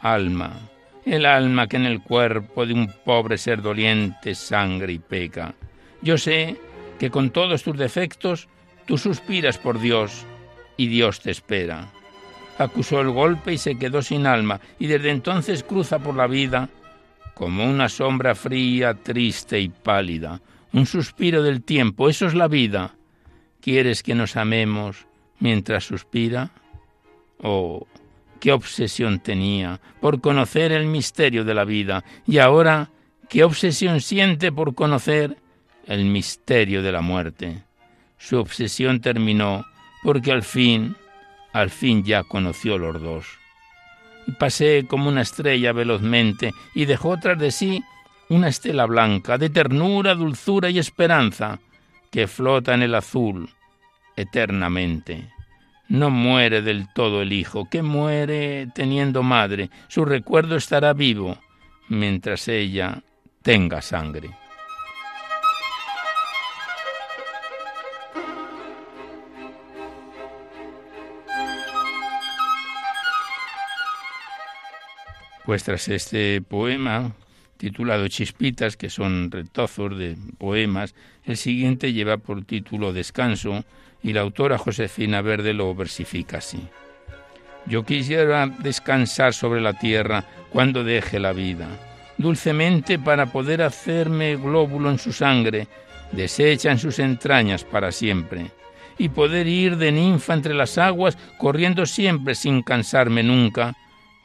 Alma, 0.00 0.60
el 1.04 1.26
alma 1.26 1.66
que 1.66 1.76
en 1.76 1.86
el 1.86 2.02
cuerpo 2.02 2.64
de 2.66 2.74
un 2.74 2.92
pobre 3.04 3.38
ser 3.38 3.62
doliente 3.62 4.34
sangre 4.34 4.92
y 4.92 4.98
peca. 4.98 5.54
Yo 6.00 6.18
sé 6.18 6.56
que 6.98 7.10
con 7.10 7.30
todos 7.30 7.62
tus 7.62 7.76
defectos 7.76 8.48
tú 8.86 8.98
suspiras 8.98 9.58
por 9.58 9.80
Dios 9.80 10.24
y 10.76 10.86
Dios 10.86 11.20
te 11.20 11.30
espera. 11.30 11.92
Acusó 12.58 13.00
el 13.00 13.10
golpe 13.10 13.54
y 13.54 13.58
se 13.58 13.76
quedó 13.76 14.02
sin 14.02 14.26
alma 14.26 14.60
y 14.78 14.86
desde 14.86 15.10
entonces 15.10 15.62
cruza 15.64 15.98
por 15.98 16.14
la 16.14 16.26
vida 16.26 16.68
como 17.34 17.64
una 17.64 17.88
sombra 17.88 18.34
fría, 18.34 18.94
triste 18.94 19.58
y 19.58 19.68
pálida, 19.68 20.40
un 20.72 20.86
suspiro 20.86 21.42
del 21.42 21.62
tiempo, 21.62 22.08
eso 22.08 22.26
es 22.26 22.34
la 22.34 22.48
vida. 22.48 22.94
¿Quieres 23.60 24.02
que 24.02 24.14
nos 24.14 24.36
amemos 24.36 25.06
mientras 25.38 25.84
suspira? 25.84 26.50
Oh, 27.42 27.86
qué 28.40 28.52
obsesión 28.52 29.20
tenía 29.20 29.80
por 30.00 30.20
conocer 30.20 30.72
el 30.72 30.86
misterio 30.86 31.44
de 31.44 31.54
la 31.54 31.64
vida 31.64 32.04
y 32.26 32.38
ahora 32.38 32.90
qué 33.28 33.44
obsesión 33.44 34.00
siente 34.00 34.52
por 34.52 34.74
conocer 34.74 35.36
el 35.86 36.04
misterio 36.04 36.82
de 36.82 36.92
la 36.92 37.00
muerte. 37.00 37.62
Su 38.18 38.38
obsesión 38.38 39.00
terminó 39.00 39.64
porque 40.02 40.32
al 40.32 40.42
fin, 40.42 40.96
al 41.52 41.70
fin 41.70 42.04
ya 42.04 42.22
conoció 42.22 42.78
los 42.78 43.00
dos. 43.00 43.26
Y 44.26 44.32
pasé 44.32 44.86
como 44.88 45.08
una 45.08 45.22
estrella 45.22 45.72
velozmente 45.72 46.52
y 46.74 46.84
dejó 46.84 47.18
tras 47.18 47.38
de 47.38 47.50
sí 47.50 47.82
una 48.28 48.48
estela 48.48 48.86
blanca 48.86 49.36
de 49.38 49.50
ternura, 49.50 50.14
dulzura 50.14 50.70
y 50.70 50.78
esperanza 50.78 51.58
que 52.10 52.26
flota 52.26 52.74
en 52.74 52.82
el 52.82 52.94
azul 52.94 53.50
eternamente. 54.16 55.30
No 55.88 56.10
muere 56.10 56.62
del 56.62 56.90
todo 56.94 57.20
el 57.20 57.32
hijo, 57.32 57.68
que 57.68 57.82
muere 57.82 58.68
teniendo 58.74 59.22
madre. 59.22 59.70
Su 59.88 60.04
recuerdo 60.04 60.56
estará 60.56 60.94
vivo 60.94 61.36
mientras 61.88 62.48
ella 62.48 63.02
tenga 63.42 63.82
sangre. 63.82 64.30
Pues 75.44 75.64
tras 75.64 75.88
este 75.88 76.40
poema, 76.40 77.12
titulado 77.56 78.06
Chispitas, 78.06 78.76
que 78.76 78.90
son 78.90 79.30
retozos 79.30 79.98
de 79.98 80.16
poemas, 80.38 80.94
el 81.24 81.36
siguiente 81.36 81.92
lleva 81.92 82.18
por 82.18 82.44
título 82.44 82.92
Descanso 82.92 83.64
y 84.02 84.12
la 84.12 84.20
autora 84.20 84.56
Josefina 84.56 85.20
Verde 85.20 85.52
lo 85.52 85.74
versifica 85.74 86.38
así. 86.38 86.60
Yo 87.66 87.84
quisiera 87.84 88.46
descansar 88.46 89.34
sobre 89.34 89.60
la 89.60 89.74
tierra 89.74 90.24
cuando 90.50 90.84
deje 90.84 91.18
la 91.18 91.32
vida, 91.32 91.68
dulcemente 92.18 92.98
para 92.98 93.26
poder 93.26 93.62
hacerme 93.62 94.36
glóbulo 94.36 94.90
en 94.90 94.98
su 94.98 95.12
sangre, 95.12 95.66
deshecha 96.12 96.70
en 96.70 96.78
sus 96.78 96.98
entrañas 96.98 97.64
para 97.64 97.90
siempre, 97.92 98.50
y 98.98 99.08
poder 99.08 99.46
ir 99.46 99.76
de 99.76 99.92
ninfa 99.92 100.34
entre 100.34 100.54
las 100.54 100.78
aguas, 100.78 101.16
corriendo 101.38 101.86
siempre 101.86 102.34
sin 102.34 102.62
cansarme 102.62 103.22
nunca, 103.22 103.76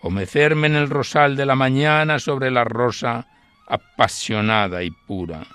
o 0.02 0.10
mecerme 0.10 0.68
en 0.68 0.76
el 0.76 0.89
rosal 0.89 1.36
de 1.36 1.45
la 1.45 1.56
mañana 1.56 2.20
sobre 2.20 2.52
la 2.52 2.64
rosa 2.64 3.28
apasionada 3.68 4.84
y 4.84 4.91
pura. 4.91 5.45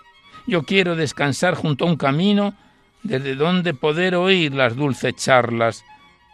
Yo 0.47 0.64
quiero 0.64 0.97
descansar 0.97 1.55
junto 1.55 1.84
a 1.84 1.88
un 1.88 1.97
camino 1.97 2.55
desde 3.03 3.34
donde 3.34 3.74
poder 3.74 4.14
oír 4.14 4.55
las 4.55 4.76
dulces 4.76 5.14
charlas 5.16 5.84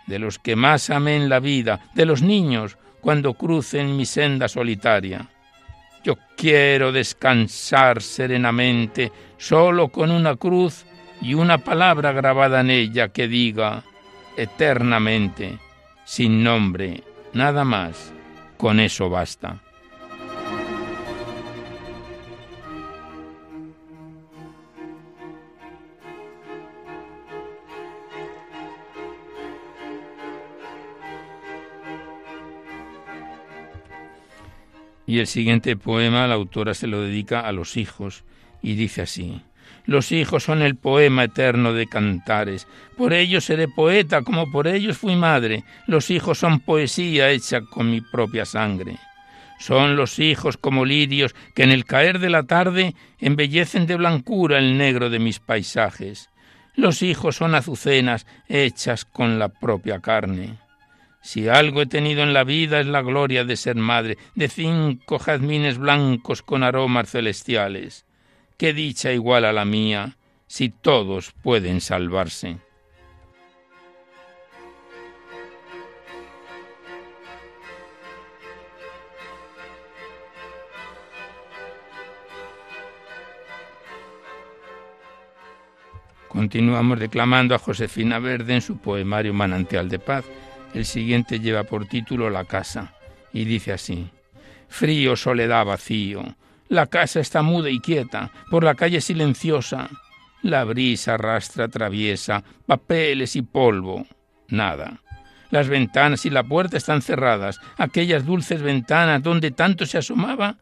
de 0.06 0.18
los 0.18 0.38
que 0.38 0.56
más 0.56 0.90
amé 0.90 1.16
en 1.16 1.28
la 1.28 1.40
vida, 1.40 1.80
de 1.94 2.06
los 2.06 2.22
niños 2.22 2.78
cuando 3.00 3.34
crucen 3.34 3.96
mi 3.96 4.06
senda 4.06 4.48
solitaria. 4.48 5.28
Yo 6.02 6.16
quiero 6.36 6.92
descansar 6.92 8.00
serenamente 8.02 9.12
solo 9.36 9.88
con 9.88 10.10
una 10.10 10.36
cruz 10.36 10.86
y 11.20 11.34
una 11.34 11.58
palabra 11.58 12.12
grabada 12.12 12.60
en 12.60 12.70
ella 12.70 13.08
que 13.08 13.28
diga 13.28 13.82
eternamente, 14.36 15.58
sin 16.04 16.42
nombre, 16.42 17.02
Nada 17.32 17.64
más. 17.64 18.12
Con 18.56 18.80
eso 18.80 19.08
basta. 19.08 19.60
Y 35.06 35.20
el 35.20 35.26
siguiente 35.26 35.74
poema 35.74 36.26
la 36.26 36.34
autora 36.34 36.74
se 36.74 36.86
lo 36.86 37.00
dedica 37.00 37.40
a 37.40 37.52
los 37.52 37.78
hijos 37.78 38.24
y 38.60 38.74
dice 38.74 39.00
así. 39.00 39.40
Los 39.88 40.12
hijos 40.12 40.44
son 40.44 40.60
el 40.60 40.76
poema 40.76 41.24
eterno 41.24 41.72
de 41.72 41.86
cantares. 41.86 42.68
Por 42.94 43.14
ellos 43.14 43.46
seré 43.46 43.68
poeta, 43.68 44.20
como 44.20 44.52
por 44.52 44.68
ellos 44.68 44.98
fui 44.98 45.16
madre. 45.16 45.64
Los 45.86 46.10
hijos 46.10 46.38
son 46.38 46.60
poesía 46.60 47.30
hecha 47.30 47.62
con 47.62 47.90
mi 47.90 48.02
propia 48.02 48.44
sangre. 48.44 48.98
Son 49.58 49.96
los 49.96 50.18
hijos 50.18 50.58
como 50.58 50.84
lirios 50.84 51.34
que 51.54 51.62
en 51.62 51.70
el 51.70 51.86
caer 51.86 52.18
de 52.18 52.28
la 52.28 52.42
tarde 52.42 52.94
embellecen 53.18 53.86
de 53.86 53.96
blancura 53.96 54.58
el 54.58 54.76
negro 54.76 55.08
de 55.08 55.20
mis 55.20 55.38
paisajes. 55.38 56.28
Los 56.74 57.00
hijos 57.00 57.36
son 57.36 57.54
azucenas 57.54 58.26
hechas 58.46 59.06
con 59.06 59.38
la 59.38 59.48
propia 59.48 60.00
carne. 60.00 60.58
Si 61.22 61.48
algo 61.48 61.80
he 61.80 61.86
tenido 61.86 62.22
en 62.22 62.34
la 62.34 62.44
vida 62.44 62.80
es 62.80 62.86
la 62.86 63.00
gloria 63.00 63.46
de 63.46 63.56
ser 63.56 63.76
madre, 63.76 64.18
de 64.34 64.48
cinco 64.48 65.18
jazmines 65.18 65.78
blancos 65.78 66.42
con 66.42 66.62
aromas 66.62 67.10
celestiales 67.10 68.04
qué 68.58 68.74
dicha 68.74 69.12
igual 69.12 69.44
a 69.44 69.52
la 69.52 69.64
mía, 69.64 70.16
si 70.48 70.68
todos 70.68 71.32
pueden 71.42 71.80
salvarse. 71.80 72.58
Continuamos 86.26 86.98
declamando 86.98 87.54
a 87.54 87.58
Josefina 87.58 88.18
Verde 88.18 88.54
en 88.54 88.60
su 88.60 88.78
poemario 88.78 89.32
Manantial 89.32 89.88
de 89.88 89.98
Paz. 89.98 90.24
El 90.74 90.84
siguiente 90.84 91.40
lleva 91.40 91.64
por 91.64 91.86
título 91.86 92.28
La 92.28 92.44
casa 92.44 92.94
y 93.32 93.44
dice 93.44 93.72
así: 93.72 94.10
Frío, 94.68 95.16
soledad, 95.16 95.64
vacío, 95.64 96.36
la 96.68 96.86
casa 96.86 97.20
está 97.20 97.42
muda 97.42 97.70
y 97.70 97.80
quieta, 97.80 98.30
por 98.50 98.62
la 98.62 98.74
calle 98.74 99.00
silenciosa. 99.00 99.88
La 100.42 100.64
brisa 100.64 101.14
arrastra 101.14 101.68
traviesa, 101.68 102.44
papeles 102.66 103.36
y 103.36 103.42
polvo. 103.42 104.06
Nada. 104.48 105.00
Las 105.50 105.68
ventanas 105.68 106.26
y 106.26 106.30
la 106.30 106.42
puerta 106.42 106.76
están 106.76 107.00
cerradas, 107.00 107.58
aquellas 107.78 108.26
dulces 108.26 108.60
ventanas 108.60 109.22
donde 109.22 109.50
tanto 109.50 109.86
se 109.86 109.98
asomaba, 109.98 110.58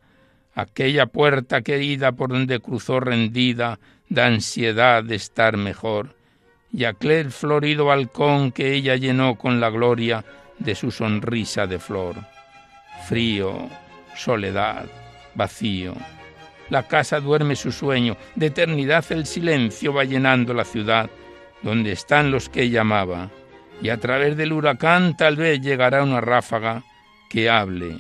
aquella 0.54 1.07
puerta 1.07 1.62
querida 1.62 2.12
por 2.12 2.30
donde 2.30 2.61
cruzó 2.61 3.00
rendida, 3.00 3.80
da 4.09 4.26
ansiedad 4.26 5.02
de 5.02 5.16
estar 5.16 5.57
mejor, 5.57 6.14
y 6.72 6.84
aquel 6.84 7.32
florido 7.32 7.86
balcón 7.86 8.52
que 8.52 8.74
ella 8.74 8.94
llenó 8.94 9.34
con 9.34 9.61
la 9.61 9.70
gloria 9.70 10.24
de 10.59 10.76
su 10.76 10.92
sonrisa 10.92 11.66
de 11.66 11.80
flor. 11.80 12.16
Frío, 13.09 13.68
soledad, 14.14 14.86
vacío. 15.37 15.95
La 16.68 16.89
casa 16.89 17.20
duerme 17.20 17.55
su 17.55 17.70
sueño, 17.70 18.16
de 18.34 18.47
eternidad 18.47 19.05
el 19.11 19.26
silencio 19.26 19.93
va 19.93 20.05
llenando 20.05 20.53
la 20.53 20.64
ciudad, 20.64 21.09
donde 21.62 21.93
están 21.93 22.30
los 22.30 22.49
que 22.49 22.62
ella 22.62 22.80
amaba, 22.80 23.30
y 23.80 23.91
a 23.91 23.99
través 23.99 24.37
del 24.37 24.53
huracán 24.53 25.16
tal 25.16 25.37
vez 25.37 25.61
llegará 25.61 26.03
una 26.03 26.20
ráfaga 26.20 26.82
que 27.30 27.49
hable, 27.49 27.97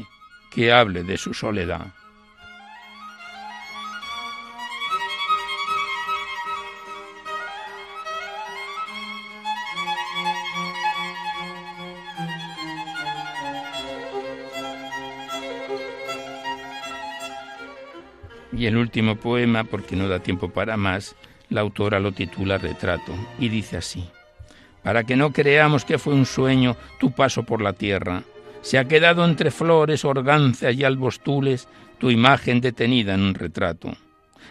que 0.52 0.72
hable 0.72 1.04
de 1.04 1.16
su 1.16 1.34
soledad. 1.34 1.86
Y 18.56 18.66
el 18.66 18.76
último 18.76 19.16
poema, 19.16 19.64
porque 19.64 19.96
no 19.96 20.08
da 20.08 20.20
tiempo 20.20 20.48
para 20.48 20.76
más, 20.76 21.14
la 21.50 21.60
autora 21.60 22.00
lo 22.00 22.12
titula 22.12 22.58
Retrato 22.58 23.12
y 23.38 23.48
dice 23.48 23.76
así. 23.76 24.08
Para 24.82 25.04
que 25.04 25.16
no 25.16 25.32
creamos 25.32 25.84
que 25.84 25.98
fue 25.98 26.14
un 26.14 26.26
sueño 26.26 26.76
tu 26.98 27.10
paso 27.10 27.42
por 27.42 27.60
la 27.60 27.74
tierra, 27.74 28.22
se 28.62 28.78
ha 28.78 28.88
quedado 28.88 29.24
entre 29.24 29.50
flores, 29.50 30.04
organzas 30.04 30.74
y 30.74 30.84
albostules 30.84 31.68
tu 31.98 32.10
imagen 32.10 32.60
detenida 32.60 33.14
en 33.14 33.22
un 33.22 33.34
retrato. 33.34 33.96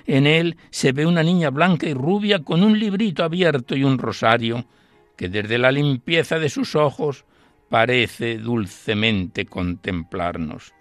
En 0.06 0.28
él 0.28 0.58
se 0.70 0.92
ve 0.92 1.06
una 1.06 1.24
niña 1.24 1.50
blanca 1.50 1.88
y 1.88 1.94
rubia 1.94 2.40
con 2.40 2.64
un 2.64 2.80
librito 2.80 3.24
abierto 3.24 3.76
y 3.76 3.84
un 3.84 3.98
rosario, 3.98 4.66
que 5.18 5.30
desde 5.30 5.58
la 5.58 5.72
limpieza 5.72 6.38
de 6.38 6.50
sus 6.50 6.76
ojos 6.76 7.26
parece 7.70 8.38
dulcemente 8.38 9.46
contemplarnos. 9.46 10.74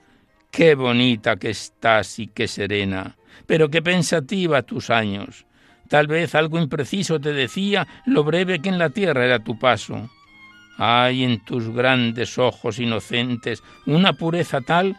Qué 0.55 0.77
bonita 0.77 1.37
que 1.37 1.51
estás 1.51 2.21
y 2.21 2.29
qué 2.29 2.47
serena, 2.47 3.17
pero 3.47 3.71
qué 3.71 3.83
pensativa 3.83 4.63
tus 4.63 4.89
años. 4.89 5.47
Tal 5.89 6.07
vez 6.07 6.35
algo 6.37 6.59
impreciso 6.59 7.21
te 7.21 7.33
decía 7.33 7.87
lo 8.07 8.23
breve 8.23 8.61
que 8.61 8.69
en 8.69 8.79
la 8.79 8.91
tierra 8.91 9.25
era 9.25 9.41
tu 9.41 9.59
paso. 9.59 10.09
Hay 10.79 11.25
en 11.25 11.45
tus 11.45 11.69
grandes 11.71 12.39
ojos 12.39 12.79
inocentes 12.79 13.63
una 13.87 14.13
pureza 14.13 14.61
tal 14.61 14.97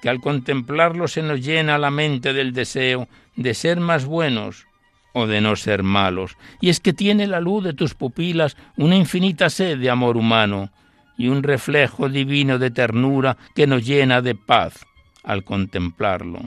que 0.00 0.08
al 0.08 0.20
contemplarlo 0.20 1.08
se 1.08 1.22
nos 1.22 1.40
llena 1.44 1.78
la 1.78 1.90
mente 1.90 2.32
del 2.32 2.52
deseo 2.52 3.08
de 3.36 3.54
ser 3.54 3.80
más 3.80 4.04
buenos 4.04 4.66
o 5.12 5.26
de 5.26 5.40
no 5.40 5.56
ser 5.56 5.82
malos. 5.82 6.36
Y 6.60 6.68
es 6.68 6.78
que 6.78 6.92
tiene 6.92 7.26
la 7.26 7.40
luz 7.40 7.64
de 7.64 7.74
tus 7.74 7.94
pupilas 7.94 8.56
una 8.76 8.96
infinita 8.96 9.50
sed 9.50 9.78
de 9.78 9.90
amor 9.90 10.16
humano 10.16 10.70
y 11.16 11.28
un 11.28 11.42
reflejo 11.42 12.08
divino 12.08 12.58
de 12.58 12.70
ternura 12.70 13.36
que 13.54 13.66
nos 13.66 13.84
llena 13.84 14.20
de 14.22 14.34
paz 14.34 14.84
al 15.22 15.44
contemplarlo. 15.44 16.40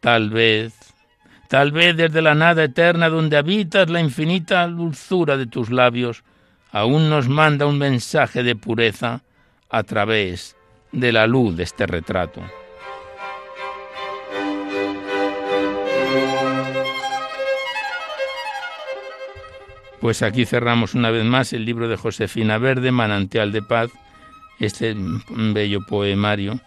Tal 0.00 0.30
vez, 0.30 0.74
tal 1.48 1.72
vez 1.72 1.96
desde 1.96 2.22
la 2.22 2.34
nada 2.34 2.64
eterna 2.64 3.08
donde 3.08 3.36
habitas 3.36 3.90
la 3.90 4.00
infinita 4.00 4.66
dulzura 4.66 5.36
de 5.36 5.46
tus 5.46 5.70
labios, 5.70 6.24
aún 6.72 7.10
nos 7.10 7.28
manda 7.28 7.66
un 7.66 7.78
mensaje 7.78 8.42
de 8.42 8.56
pureza 8.56 9.22
a 9.68 9.82
través 9.82 10.56
de 10.92 11.12
la 11.12 11.26
luz 11.26 11.56
de 11.56 11.64
este 11.64 11.86
retrato. 11.86 12.42
Pues 20.00 20.22
aquí 20.22 20.46
cerramos 20.46 20.94
una 20.94 21.10
vez 21.10 21.24
más 21.24 21.52
el 21.52 21.66
libro 21.66 21.86
de 21.86 21.96
Josefina 21.96 22.56
Verde, 22.56 22.90
Manantial 22.90 23.52
de 23.52 23.60
Paz, 23.60 23.90
este 24.58 24.96
bello 24.96 25.84
poemario 25.86 26.60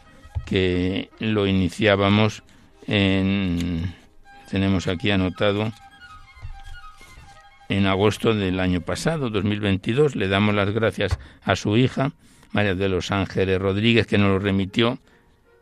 que 0.45 1.09
lo 1.19 1.47
iniciábamos 1.47 2.43
en, 2.87 3.93
tenemos 4.49 4.87
aquí 4.87 5.09
anotado, 5.09 5.71
en 7.69 7.87
agosto 7.87 8.35
del 8.35 8.59
año 8.59 8.81
pasado, 8.81 9.31
2022. 9.31 10.15
Le 10.15 10.27
damos 10.27 10.53
las 10.53 10.69
gracias 10.69 11.17
a 11.43 11.55
su 11.55 11.75
hija, 11.75 12.11
María 12.51 12.75
de 12.75 12.89
los 12.89 13.09
Ángeles 13.09 13.59
Rodríguez, 13.59 14.05
que 14.05 14.19
nos 14.19 14.29
lo 14.29 14.39
remitió 14.39 14.99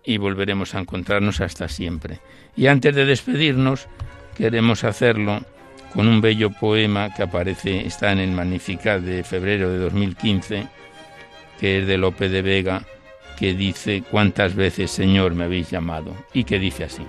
y 0.04 0.18
volveremos 0.18 0.76
a 0.76 0.80
encontrarnos 0.80 1.40
hasta 1.40 1.70
siempre. 1.70 2.20
Y 2.58 2.68
antes 2.68 2.96
de 2.96 3.06
despedirnos, 3.06 3.88
queremos 4.36 4.84
hacerlo 4.84 5.46
con 5.94 6.08
un 6.08 6.22
bello 6.22 6.52
poema 6.52 7.14
que 7.14 7.24
aparece, 7.24 7.86
está 7.86 8.12
en 8.12 8.20
el 8.20 8.32
Magnificat 8.32 9.02
de 9.02 9.24
febrero 9.24 9.70
de 9.70 9.78
2015, 9.80 10.68
que 11.60 11.80
es 11.80 11.88
de 11.88 11.98
Lope 11.98 12.30
de 12.30 12.42
Vega, 12.42 12.84
que 13.38 13.54
dice, 13.54 14.04
¿cuántas 14.10 14.56
veces 14.56 14.92
Señor 14.92 15.34
me 15.34 15.46
habéis 15.46 15.70
llamado? 15.70 16.16
Y 16.34 16.44
que 16.44 16.60
dice 16.60 16.86
así. 16.86 17.04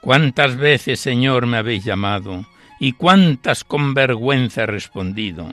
¿Cuántas 0.00 0.56
veces, 0.56 1.00
Señor, 1.00 1.46
me 1.46 1.58
habéis 1.58 1.84
llamado? 1.84 2.46
Y 2.78 2.92
cuántas 2.92 3.64
con 3.64 3.94
vergüenza 3.94 4.62
he 4.62 4.66
respondido, 4.66 5.48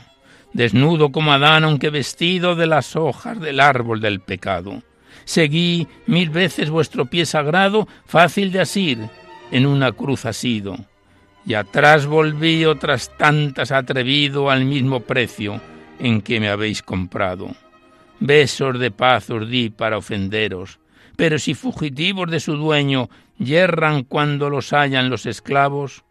desnudo 0.53 1.11
como 1.11 1.33
Adán, 1.33 1.63
aunque 1.63 1.89
vestido 1.89 2.55
de 2.55 2.67
las 2.67 2.95
hojas 2.95 3.39
del 3.39 3.59
árbol 3.59 4.01
del 4.01 4.19
pecado. 4.19 4.83
Seguí 5.25 5.87
mil 6.05 6.29
veces 6.29 6.69
vuestro 6.69 7.05
pie 7.05 7.25
sagrado, 7.25 7.87
fácil 8.05 8.51
de 8.51 8.61
asir, 8.61 9.09
en 9.51 9.65
una 9.65 9.91
cruz 9.91 10.25
asido, 10.25 10.77
y 11.45 11.55
atrás 11.55 12.05
volví 12.05 12.65
otras 12.65 13.11
tantas 13.17 13.71
atrevido 13.71 14.49
al 14.49 14.65
mismo 14.65 15.01
precio 15.01 15.61
en 15.99 16.21
que 16.21 16.39
me 16.39 16.49
habéis 16.49 16.81
comprado. 16.81 17.55
Besos 18.19 18.79
de 18.79 18.91
paz 18.91 19.29
os 19.29 19.49
di 19.49 19.69
para 19.69 19.97
ofenderos, 19.97 20.79
pero 21.15 21.37
si 21.37 21.53
fugitivos 21.53 22.29
de 22.29 22.39
su 22.39 22.55
dueño 22.55 23.09
yerran 23.37 24.03
cuando 24.03 24.49
los 24.49 24.71
hallan 24.71 25.09
los 25.09 25.25
esclavos, 25.25 26.04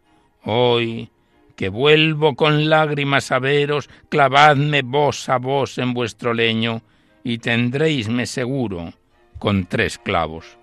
Hoy, 0.45 1.09
que 1.55 1.69
vuelvo 1.69 2.35
con 2.35 2.69
lágrimas 2.69 3.31
a 3.31 3.39
veros, 3.39 3.89
clavadme 4.09 4.83
vos 4.83 5.27
a 5.29 5.37
vos 5.37 5.77
en 5.77 5.93
vuestro 5.93 6.33
leño, 6.33 6.81
y 7.23 7.39
tendréisme 7.39 8.27
seguro 8.27 8.93
con 9.39 9.65
tres 9.65 9.97
clavos. 9.97 10.57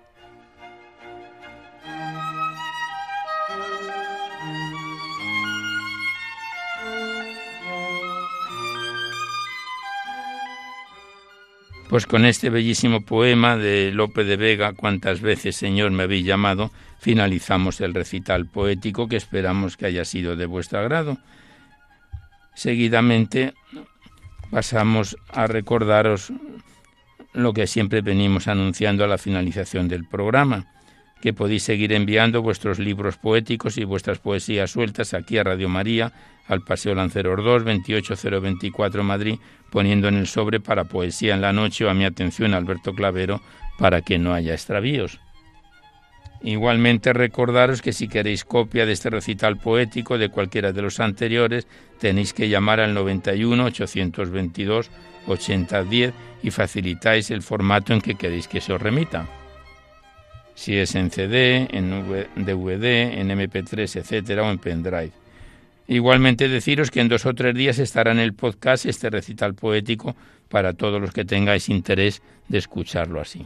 Pues 11.93 12.07
con 12.07 12.25
este 12.25 12.49
bellísimo 12.49 13.01
poema 13.01 13.55
de 13.55 13.91
Lope 13.93 14.23
de 14.23 14.35
Vega, 14.35 14.73
Cuántas 14.73 15.21
veces 15.21 15.55
Señor 15.55 15.91
me 15.91 16.01
habéis 16.01 16.25
llamado, 16.25 16.71
finalizamos 16.97 17.81
el 17.81 17.93
recital 17.93 18.47
poético 18.47 19.07
que 19.07 19.15
esperamos 19.15 19.77
que 19.77 19.85
haya 19.85 20.03
sido 20.03 20.35
de 20.35 20.47
vuestro 20.47 20.79
agrado. 20.79 21.19
Seguidamente 22.55 23.53
pasamos 24.49 25.17
a 25.29 25.45
recordaros 25.45 26.33
lo 27.31 27.53
que 27.53 27.67
siempre 27.67 28.01
venimos 28.01 28.47
anunciando 28.47 29.03
a 29.03 29.07
la 29.07 29.19
finalización 29.19 29.87
del 29.87 30.07
programa 30.07 30.65
que 31.23 31.31
podéis 31.31 31.63
seguir 31.63 31.93
enviando 31.93 32.41
vuestros 32.41 32.79
libros 32.79 33.15
poéticos 33.15 33.77
y 33.77 33.85
vuestras 33.85 34.19
poesías 34.19 34.71
sueltas 34.71 35.13
aquí 35.13 35.37
a 35.37 35.45
Radio 35.45 35.69
María, 35.69 36.11
al 36.49 36.65
Paseo 36.65 36.93
Lanceros 36.95 37.41
2, 37.41 37.63
28024 37.63 39.05
Madrid, 39.05 39.35
poniendo 39.71 40.09
en 40.09 40.15
el 40.15 40.27
sobre 40.27 40.59
para 40.59 40.83
Poesía 40.83 41.33
en 41.33 41.39
la 41.39 41.53
Noche 41.53 41.85
o 41.85 41.89
a 41.89 41.93
mi 41.93 42.03
atención 42.03 42.53
Alberto 42.53 42.93
Clavero 42.93 43.39
para 43.79 44.01
que 44.01 44.19
no 44.19 44.33
haya 44.33 44.51
extravíos. 44.51 45.21
Igualmente 46.41 47.13
recordaros 47.13 47.81
que 47.81 47.93
si 47.93 48.09
queréis 48.09 48.43
copia 48.43 48.85
de 48.85 48.91
este 48.91 49.09
recital 49.09 49.55
poético 49.55 50.17
de 50.17 50.27
cualquiera 50.27 50.73
de 50.73 50.81
los 50.81 50.99
anteriores, 50.99 51.69
tenéis 52.01 52.33
que 52.33 52.49
llamar 52.49 52.81
al 52.81 52.93
91 52.93 53.63
822 53.63 54.91
8010 55.27 56.13
y 56.43 56.51
facilitáis 56.51 57.31
el 57.31 57.43
formato 57.43 57.93
en 57.93 58.01
que 58.01 58.15
queréis 58.15 58.49
que 58.49 58.59
se 58.59 58.73
os 58.73 58.81
remita 58.81 59.25
si 60.55 60.77
es 60.77 60.95
en 60.95 61.11
CD, 61.11 61.67
en 61.71 61.89
DVD, 62.35 63.19
en 63.19 63.29
MP3, 63.29 63.97
etcétera, 63.97 64.43
o 64.43 64.51
en 64.51 64.59
pendrive. 64.59 65.11
Igualmente 65.87 66.47
deciros 66.47 66.91
que 66.91 67.01
en 67.01 67.09
dos 67.09 67.25
o 67.25 67.33
tres 67.33 67.53
días 67.55 67.79
estará 67.79 68.11
en 68.11 68.19
el 68.19 68.33
podcast 68.33 68.85
este 68.85 69.09
recital 69.09 69.53
poético 69.53 70.15
para 70.49 70.73
todos 70.73 71.01
los 71.01 71.11
que 71.11 71.25
tengáis 71.25 71.69
interés 71.69 72.21
de 72.47 72.59
escucharlo 72.59 73.19
así. 73.19 73.45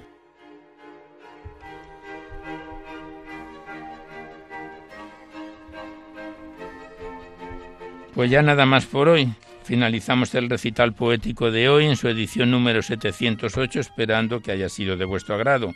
Pues 8.13 8.31
ya 8.31 8.41
nada 8.41 8.65
más 8.65 8.85
por 8.87 9.09
hoy. 9.09 9.29
Finalizamos 9.63 10.33
el 10.33 10.49
recital 10.49 10.93
poético 10.93 11.51
de 11.51 11.69
hoy 11.69 11.85
en 11.85 11.97
su 11.97 12.07
edición 12.07 12.49
número 12.49 12.81
708, 12.81 13.79
esperando 13.79 14.39
que 14.39 14.51
haya 14.51 14.69
sido 14.69 14.97
de 14.97 15.05
vuestro 15.05 15.35
agrado. 15.35 15.75